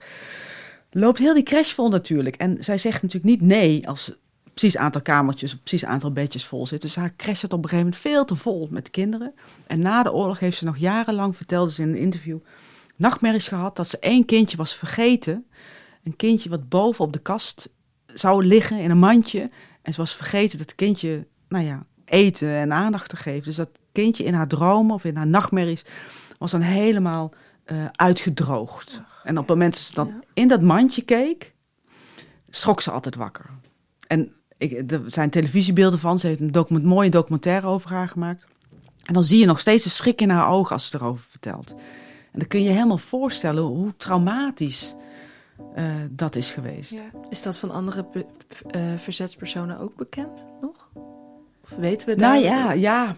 loopt 0.92 1.20
heel 1.20 1.34
die 1.34 1.44
crash 1.44 1.74
vol 1.74 1.90
natuurlijk. 1.90 2.36
En 2.36 2.58
zij 2.60 2.78
zegt 2.78 3.02
natuurlijk 3.02 3.32
niet 3.40 3.50
nee 3.50 3.88
als 3.88 4.16
precies 4.54 4.78
aantal 4.78 5.02
kamertjes 5.02 5.54
of 5.54 5.60
precies 5.60 5.86
aantal 5.86 6.12
bedjes 6.12 6.46
vol 6.46 6.68
zit. 6.68 6.82
Dus 6.82 6.96
haar 6.96 7.16
crash 7.16 7.44
op 7.44 7.52
een 7.52 7.58
gegeven 7.60 7.78
moment 7.78 7.96
veel 7.96 8.26
te 8.26 8.36
vol 8.36 8.68
met 8.72 8.90
kinderen. 8.90 9.34
En 9.68 9.80
na 9.80 10.04
de 10.04 10.14
oorlog 10.14 10.40
heeft 10.40 10.58
ze 10.58 10.66
nog 10.66 10.78
jarenlang, 10.78 11.36
vertelde 11.36 11.72
ze 11.72 11.82
in 11.82 11.90
een 11.90 11.96
interview, 11.96 12.38
nachtmerries 12.96 13.48
gehad 13.48 13.76
dat 13.76 13.88
ze 13.88 14.00
één 14.00 14.26
kindje 14.26 14.58
was 14.58 14.76
vergeten. 14.76 15.46
Een 16.04 16.16
kindje 16.16 16.50
wat 16.50 16.70
boven 16.70 17.06
op 17.06 17.14
de 17.14 17.20
kast 17.20 17.70
zou 18.06 18.46
liggen 18.46 18.80
in 18.80 18.92
een 18.92 18.98
mandje. 18.98 19.50
En 19.82 19.94
ze 19.94 20.00
was 20.00 20.16
vergeten 20.16 20.58
dat 20.58 20.76
kindje, 20.76 21.28
nou 21.48 21.66
ja, 21.66 21.86
eten 22.06 22.50
en 22.50 22.74
aandacht 22.74 23.10
te 23.10 23.16
geven. 23.16 23.44
Dus 23.44 23.56
dat 23.56 23.70
kindje 23.92 24.24
in 24.24 24.34
haar 24.34 24.48
dromen 24.48 24.96
of 24.96 25.04
in 25.04 25.16
haar 25.16 25.28
nachtmerries 25.28 25.86
was 26.38 26.52
dan 26.52 26.62
helemaal 26.62 27.34
eh, 27.64 27.86
uitgedroogd. 27.92 29.02
En 29.24 29.32
op 29.32 29.48
het 29.48 29.48
moment 29.48 29.74
dat 29.74 29.82
ze 29.82 29.94
dan 29.94 30.08
Ja. 30.08 30.20
in 30.34 30.48
dat 30.48 30.62
mandje 30.62 31.02
keek, 31.02 31.54
schrok 32.50 32.82
ze 32.82 32.92
altijd 32.92 33.16
wakker. 33.16 33.46
En 34.08 34.34
ik, 34.58 34.92
er 34.92 35.02
zijn 35.06 35.30
televisiebeelden 35.30 36.00
van. 36.00 36.20
Ze 36.20 36.28
heeft 36.28 36.40
een 36.40 36.52
document, 36.52 36.86
mooie 36.86 37.10
documentaire 37.10 37.68
over 37.68 37.90
haar 37.90 38.08
gemaakt. 38.08 38.48
En 39.04 39.14
dan 39.14 39.24
zie 39.24 39.40
je 39.40 39.46
nog 39.46 39.60
steeds 39.60 39.84
de 39.84 39.90
schrik 39.90 40.22
in 40.22 40.30
haar 40.30 40.50
ogen 40.50 40.72
als 40.72 40.90
ze 40.90 40.96
erover 40.96 41.26
vertelt. 41.30 41.76
En 42.32 42.40
dan 42.40 42.48
kun 42.48 42.60
je 42.60 42.66
je 42.66 42.74
helemaal 42.74 42.98
voorstellen 42.98 43.64
hoe 43.64 43.94
traumatisch 43.98 44.96
eh, 45.76 45.86
dat 46.12 46.36
is 46.36 46.52
geweest. 46.52 47.04
Is 47.30 47.42
dat 47.42 47.58
van 47.58 47.72
andere 47.72 48.06
eh, 48.68 48.82
verzetspersonen 48.98 49.80
ook 49.80 49.96
bekend 49.96 50.46
nog? 50.62 50.90
Of 51.64 51.76
weten 51.76 52.08
we 52.08 52.16
daar? 52.16 52.32
Nou 52.32 52.44
ja, 52.44 52.72
ja. 52.72 53.16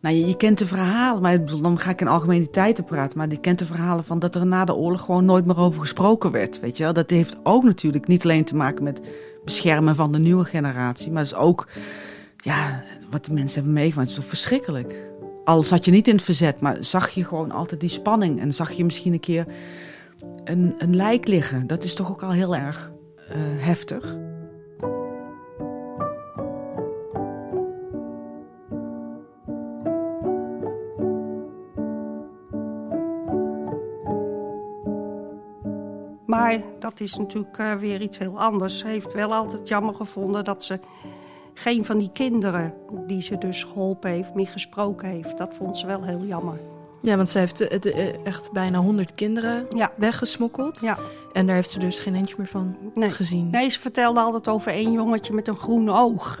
Nou, 0.00 0.16
je, 0.16 0.26
je 0.26 0.36
kent 0.36 0.58
de 0.58 0.66
verhalen, 0.66 1.22
maar 1.22 1.44
dan 1.44 1.78
ga 1.78 1.90
ik 1.90 2.00
in 2.00 2.08
algemeniteiten 2.08 2.84
praten. 2.84 3.18
Maar 3.18 3.28
je 3.28 3.40
kent 3.40 3.58
de 3.58 3.66
verhalen 3.66 4.04
van 4.04 4.18
dat 4.18 4.34
er 4.34 4.46
na 4.46 4.64
de 4.64 4.74
oorlog 4.74 5.00
gewoon 5.00 5.24
nooit 5.24 5.44
meer 5.44 5.58
over 5.58 5.80
gesproken 5.80 6.30
werd. 6.30 6.60
Weet 6.60 6.76
je 6.76 6.84
wel? 6.84 6.92
Dat 6.92 7.10
heeft 7.10 7.36
ook 7.42 7.64
natuurlijk 7.64 8.06
niet 8.06 8.24
alleen 8.24 8.44
te 8.44 8.56
maken 8.56 8.84
met 8.84 9.00
beschermen 9.44 9.94
van 9.94 10.12
de 10.12 10.18
nieuwe 10.18 10.44
generatie. 10.44 11.12
Maar 11.12 11.22
het 11.22 11.32
is 11.32 11.38
ook, 11.38 11.68
ja, 12.36 12.84
wat 13.10 13.24
de 13.24 13.32
mensen 13.32 13.54
hebben 13.54 13.72
meegemaakt. 13.72 14.08
Het 14.08 14.18
is 14.18 14.24
toch 14.24 14.32
verschrikkelijk. 14.38 15.10
Al 15.44 15.62
zat 15.62 15.84
je 15.84 15.90
niet 15.90 16.08
in 16.08 16.14
het 16.14 16.24
verzet, 16.24 16.60
maar 16.60 16.76
zag 16.80 17.10
je 17.10 17.24
gewoon 17.24 17.50
altijd 17.50 17.80
die 17.80 17.88
spanning. 17.88 18.40
En 18.40 18.54
zag 18.54 18.72
je 18.72 18.84
misschien 18.84 19.12
een 19.12 19.20
keer 19.20 19.46
een, 20.44 20.74
een 20.78 20.96
lijk 20.96 21.26
liggen. 21.26 21.66
Dat 21.66 21.84
is 21.84 21.94
toch 21.94 22.10
ook 22.10 22.22
al 22.22 22.30
heel 22.30 22.56
erg 22.56 22.92
eh, 23.28 23.36
heftig. 23.38 24.16
Maar 36.44 36.62
dat 36.78 37.00
is 37.00 37.16
natuurlijk 37.16 37.58
eh, 37.58 37.72
weer 37.74 38.00
iets 38.00 38.18
heel 38.18 38.40
anders. 38.40 38.78
Ze 38.78 38.86
heeft 38.86 39.12
wel 39.14 39.34
altijd 39.34 39.68
jammer 39.68 39.94
gevonden 39.94 40.44
dat 40.44 40.64
ze 40.64 40.78
geen 41.54 41.84
van 41.84 41.98
die 41.98 42.10
kinderen 42.12 42.74
die 43.06 43.22
ze 43.22 43.38
dus 43.38 43.64
geholpen 43.64 44.10
heeft, 44.10 44.34
meer 44.34 44.46
gesproken 44.48 45.08
heeft. 45.08 45.38
Dat 45.38 45.54
vond 45.54 45.78
ze 45.78 45.86
wel 45.86 46.02
heel 46.02 46.24
jammer. 46.24 46.60
Ja, 47.02 47.16
want 47.16 47.28
ze 47.28 47.38
heeft 47.38 47.60
eh, 47.60 47.70
het, 47.70 47.86
eh, 47.86 48.26
echt 48.26 48.52
bijna 48.52 48.78
100 48.78 49.12
kinderen 49.12 49.66
Ja. 49.76 49.92
weggesmokkeld. 49.96 50.80
Ja. 50.80 50.98
En 51.32 51.46
daar 51.46 51.54
heeft 51.54 51.70
ze 51.70 51.78
dus 51.78 51.98
geen 51.98 52.14
eentje 52.14 52.34
meer 52.38 52.46
van 52.46 52.76
Nee. 52.94 53.10
gezien. 53.10 53.50
Nee, 53.50 53.68
ze 53.68 53.80
vertelde 53.80 54.20
altijd 54.20 54.48
over 54.48 54.72
één 54.72 54.92
jongetje 54.92 55.32
met 55.32 55.48
een 55.48 55.56
groen 55.56 55.88
oog. 55.90 56.40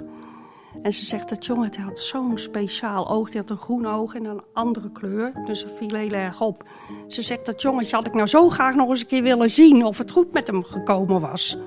En 0.84 0.92
ze 0.92 1.04
zegt 1.04 1.28
dat 1.28 1.46
jongetje 1.46 1.82
had 1.82 1.98
zo'n 1.98 2.38
speciaal 2.38 3.10
oog. 3.10 3.30
Die 3.30 3.40
had 3.40 3.50
een 3.50 3.56
groen 3.56 3.86
oog 3.86 4.14
en 4.14 4.24
een 4.24 4.42
andere 4.52 4.90
kleur. 4.92 5.32
Dus 5.44 5.62
dat 5.62 5.76
viel 5.76 5.94
heel 5.94 6.10
erg 6.10 6.40
op. 6.40 6.64
Ze 7.08 7.22
zegt 7.22 7.46
dat 7.46 7.62
jongetje 7.62 7.96
had 7.96 8.06
ik 8.06 8.14
nou 8.14 8.26
zo 8.26 8.48
graag 8.48 8.74
nog 8.74 8.88
eens 8.88 9.00
een 9.00 9.06
keer 9.06 9.22
willen 9.22 9.50
zien. 9.50 9.84
Of 9.84 9.98
het 9.98 10.10
goed 10.10 10.32
met 10.32 10.46
hem 10.46 10.64
gekomen 10.64 11.20
was. 11.20 11.58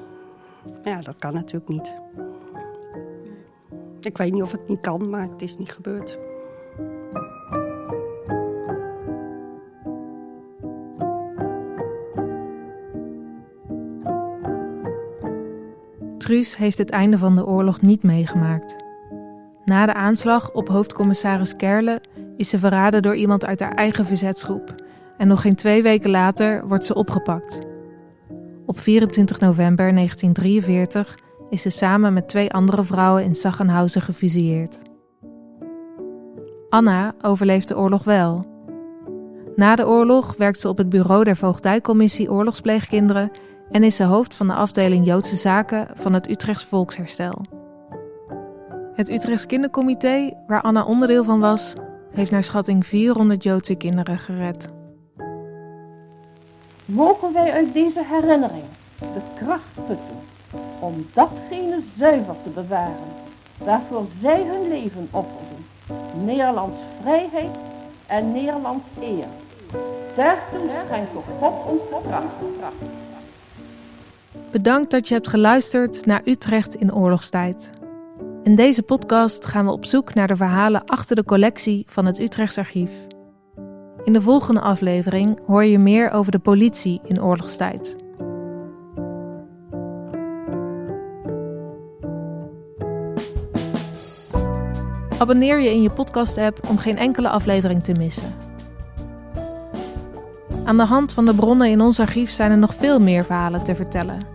Ja, 0.83 1.01
dat 1.01 1.15
kan 1.19 1.33
natuurlijk 1.33 1.67
niet. 1.67 1.95
Ik 4.01 4.17
weet 4.17 4.33
niet 4.33 4.41
of 4.41 4.51
het 4.51 4.67
niet 4.67 4.81
kan, 4.81 5.09
maar 5.09 5.29
het 5.31 5.41
is 5.41 5.57
niet 5.57 5.71
gebeurd. 5.71 6.17
Truus 16.17 16.57
heeft 16.57 16.77
het 16.77 16.89
einde 16.89 17.17
van 17.17 17.35
de 17.35 17.45
oorlog 17.45 17.81
niet 17.81 18.03
meegemaakt. 18.03 18.86
Na 19.67 19.85
de 19.85 19.93
aanslag 19.93 20.51
op 20.51 20.67
hoofdcommissaris 20.67 21.55
Kerle 21.55 22.01
is 22.37 22.49
ze 22.49 22.57
verraden 22.57 23.01
door 23.01 23.15
iemand 23.15 23.45
uit 23.45 23.59
haar 23.59 23.73
eigen 23.73 24.05
verzetsgroep. 24.05 24.75
En 25.17 25.27
nog 25.27 25.41
geen 25.41 25.55
twee 25.55 25.83
weken 25.83 26.09
later 26.09 26.67
wordt 26.67 26.85
ze 26.85 26.93
opgepakt. 26.93 27.59
Op 28.65 28.79
24 28.79 29.39
november 29.39 29.93
1943 29.93 31.17
is 31.49 31.61
ze 31.61 31.69
samen 31.69 32.13
met 32.13 32.27
twee 32.27 32.51
andere 32.51 32.83
vrouwen 32.83 33.23
in 33.23 33.35
Sachsenhausen 33.35 34.01
gefusilleerd. 34.01 34.79
Anna 36.69 37.13
overleeft 37.21 37.67
de 37.67 37.77
oorlog 37.77 38.03
wel. 38.03 38.45
Na 39.55 39.75
de 39.75 39.87
oorlog 39.87 40.35
werkt 40.37 40.59
ze 40.59 40.69
op 40.69 40.77
het 40.77 40.89
bureau 40.89 41.23
der 41.23 41.35
Voogdijcommissie 41.35 42.31
Oorlogspleegkinderen 42.31 43.31
en 43.71 43.83
is 43.83 43.95
ze 43.95 44.03
hoofd 44.03 44.35
van 44.35 44.47
de 44.47 44.53
afdeling 44.53 45.05
Joodse 45.05 45.35
Zaken 45.35 45.87
van 45.93 46.13
het 46.13 46.29
Utrechts 46.29 46.65
Volksherstel. 46.65 47.56
Het 48.97 49.09
Utrechts 49.09 49.45
Kindercomité, 49.45 50.33
waar 50.47 50.61
Anna 50.61 50.83
onderdeel 50.83 51.23
van 51.23 51.39
was, 51.39 51.73
heeft 52.11 52.31
naar 52.31 52.43
schatting 52.43 52.85
400 52.85 53.43
Joodse 53.43 53.75
kinderen 53.75 54.19
gered. 54.19 54.69
Mogen 56.85 57.33
wij 57.33 57.51
uit 57.51 57.73
deze 57.73 58.03
herinnering 58.03 58.63
de 58.99 59.21
kracht 59.35 59.73
putten 59.87 60.17
om 60.79 61.05
datgene 61.13 61.79
zuiver 61.97 62.35
te 62.43 62.49
bewaren 62.49 63.07
waarvoor 63.57 64.05
zij 64.21 64.43
hun 64.45 64.67
leven 64.67 65.07
offerden. 65.11 65.65
Nederlands 66.25 66.77
vrijheid 67.01 67.57
en 68.07 68.31
Nederlands 68.31 68.85
eer. 69.01 69.27
Daartoe 70.15 70.69
schenkt 70.85 71.11
God 71.39 71.53
ons 71.65 71.81
de 71.89 72.07
kracht. 72.07 72.25
Bedankt 74.51 74.91
dat 74.91 75.07
je 75.07 75.13
hebt 75.13 75.27
geluisterd 75.27 76.05
naar 76.05 76.21
Utrecht 76.25 76.75
in 76.75 76.93
oorlogstijd. 76.93 77.75
In 78.47 78.55
deze 78.55 78.83
podcast 78.83 79.45
gaan 79.45 79.65
we 79.65 79.71
op 79.71 79.85
zoek 79.85 80.13
naar 80.13 80.27
de 80.27 80.35
verhalen 80.35 80.85
achter 80.85 81.15
de 81.15 81.23
collectie 81.23 81.85
van 81.89 82.05
het 82.05 82.19
Utrechts 82.19 82.57
Archief. 82.57 82.91
In 84.03 84.13
de 84.13 84.21
volgende 84.21 84.61
aflevering 84.61 85.39
hoor 85.45 85.63
je 85.63 85.79
meer 85.79 86.11
over 86.11 86.31
de 86.31 86.39
politie 86.39 87.01
in 87.03 87.21
oorlogstijd. 87.21 87.95
Abonneer 95.17 95.59
je 95.59 95.69
in 95.69 95.81
je 95.81 95.89
podcast-app 95.89 96.69
om 96.69 96.77
geen 96.77 96.97
enkele 96.97 97.29
aflevering 97.29 97.83
te 97.83 97.93
missen. 97.93 98.35
Aan 100.63 100.77
de 100.77 100.85
hand 100.85 101.13
van 101.13 101.25
de 101.25 101.35
bronnen 101.35 101.69
in 101.69 101.81
ons 101.81 101.99
archief 101.99 102.29
zijn 102.29 102.51
er 102.51 102.57
nog 102.57 102.75
veel 102.75 102.99
meer 102.99 103.25
verhalen 103.25 103.63
te 103.63 103.75
vertellen. 103.75 104.27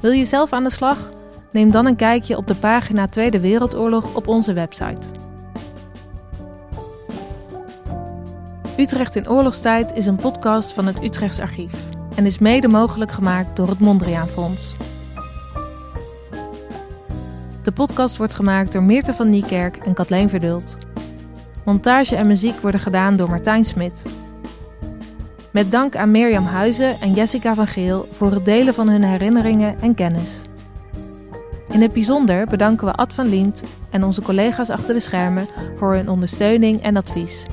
Wil 0.00 0.12
je 0.12 0.24
zelf 0.24 0.52
aan 0.52 0.64
de 0.64 0.70
slag? 0.70 1.12
Neem 1.54 1.70
dan 1.70 1.86
een 1.86 1.96
kijkje 1.96 2.36
op 2.36 2.46
de 2.46 2.54
pagina 2.54 3.06
Tweede 3.06 3.40
Wereldoorlog 3.40 4.14
op 4.14 4.28
onze 4.28 4.52
website. 4.52 5.08
Utrecht 8.78 9.16
in 9.16 9.28
oorlogstijd 9.28 9.92
is 9.92 10.06
een 10.06 10.16
podcast 10.16 10.72
van 10.72 10.86
het 10.86 11.02
Utrechts 11.02 11.40
Archief 11.40 11.74
en 12.14 12.26
is 12.26 12.38
mede 12.38 12.68
mogelijk 12.68 13.12
gemaakt 13.12 13.56
door 13.56 13.68
het 13.68 13.78
Mondriaan 13.78 14.28
Fonds. 14.28 14.76
De 17.62 17.72
podcast 17.72 18.16
wordt 18.16 18.34
gemaakt 18.34 18.72
door 18.72 18.82
Meerte 18.82 19.14
van 19.14 19.30
Niekerk 19.30 19.76
en 19.76 19.94
Kathleen 19.94 20.28
Verdult. 20.28 20.76
Montage 21.64 22.16
en 22.16 22.26
muziek 22.26 22.60
worden 22.60 22.80
gedaan 22.80 23.16
door 23.16 23.28
Martijn 23.28 23.64
Smit. 23.64 24.02
Met 25.50 25.70
dank 25.70 25.96
aan 25.96 26.10
Mirjam 26.10 26.44
Huizen 26.44 27.00
en 27.00 27.12
Jessica 27.12 27.54
van 27.54 27.66
Geel 27.66 28.08
voor 28.12 28.30
het 28.30 28.44
delen 28.44 28.74
van 28.74 28.88
hun 28.88 29.02
herinneringen 29.02 29.80
en 29.80 29.94
kennis. 29.94 30.42
In 31.74 31.82
het 31.82 31.92
bijzonder 31.92 32.46
bedanken 32.46 32.86
we 32.86 32.92
Ad 32.92 33.12
van 33.12 33.26
Liemt 33.26 33.62
en 33.90 34.04
onze 34.04 34.22
collega's 34.22 34.70
achter 34.70 34.94
de 34.94 35.00
schermen 35.00 35.48
voor 35.76 35.94
hun 35.94 36.10
ondersteuning 36.10 36.82
en 36.82 36.96
advies. 36.96 37.46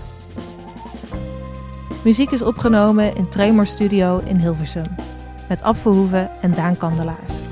Muziek 2.04 2.32
is 2.32 2.42
opgenomen 2.42 3.16
in 3.16 3.30
Tremor 3.30 3.66
Studio 3.66 4.22
in 4.26 4.36
Hilversum 4.36 4.96
met 5.50 5.62
Ab 5.62 5.78
Verhoeven 5.78 6.30
en 6.42 6.52
Daan 6.52 6.78
Kandelaars. 6.78 7.51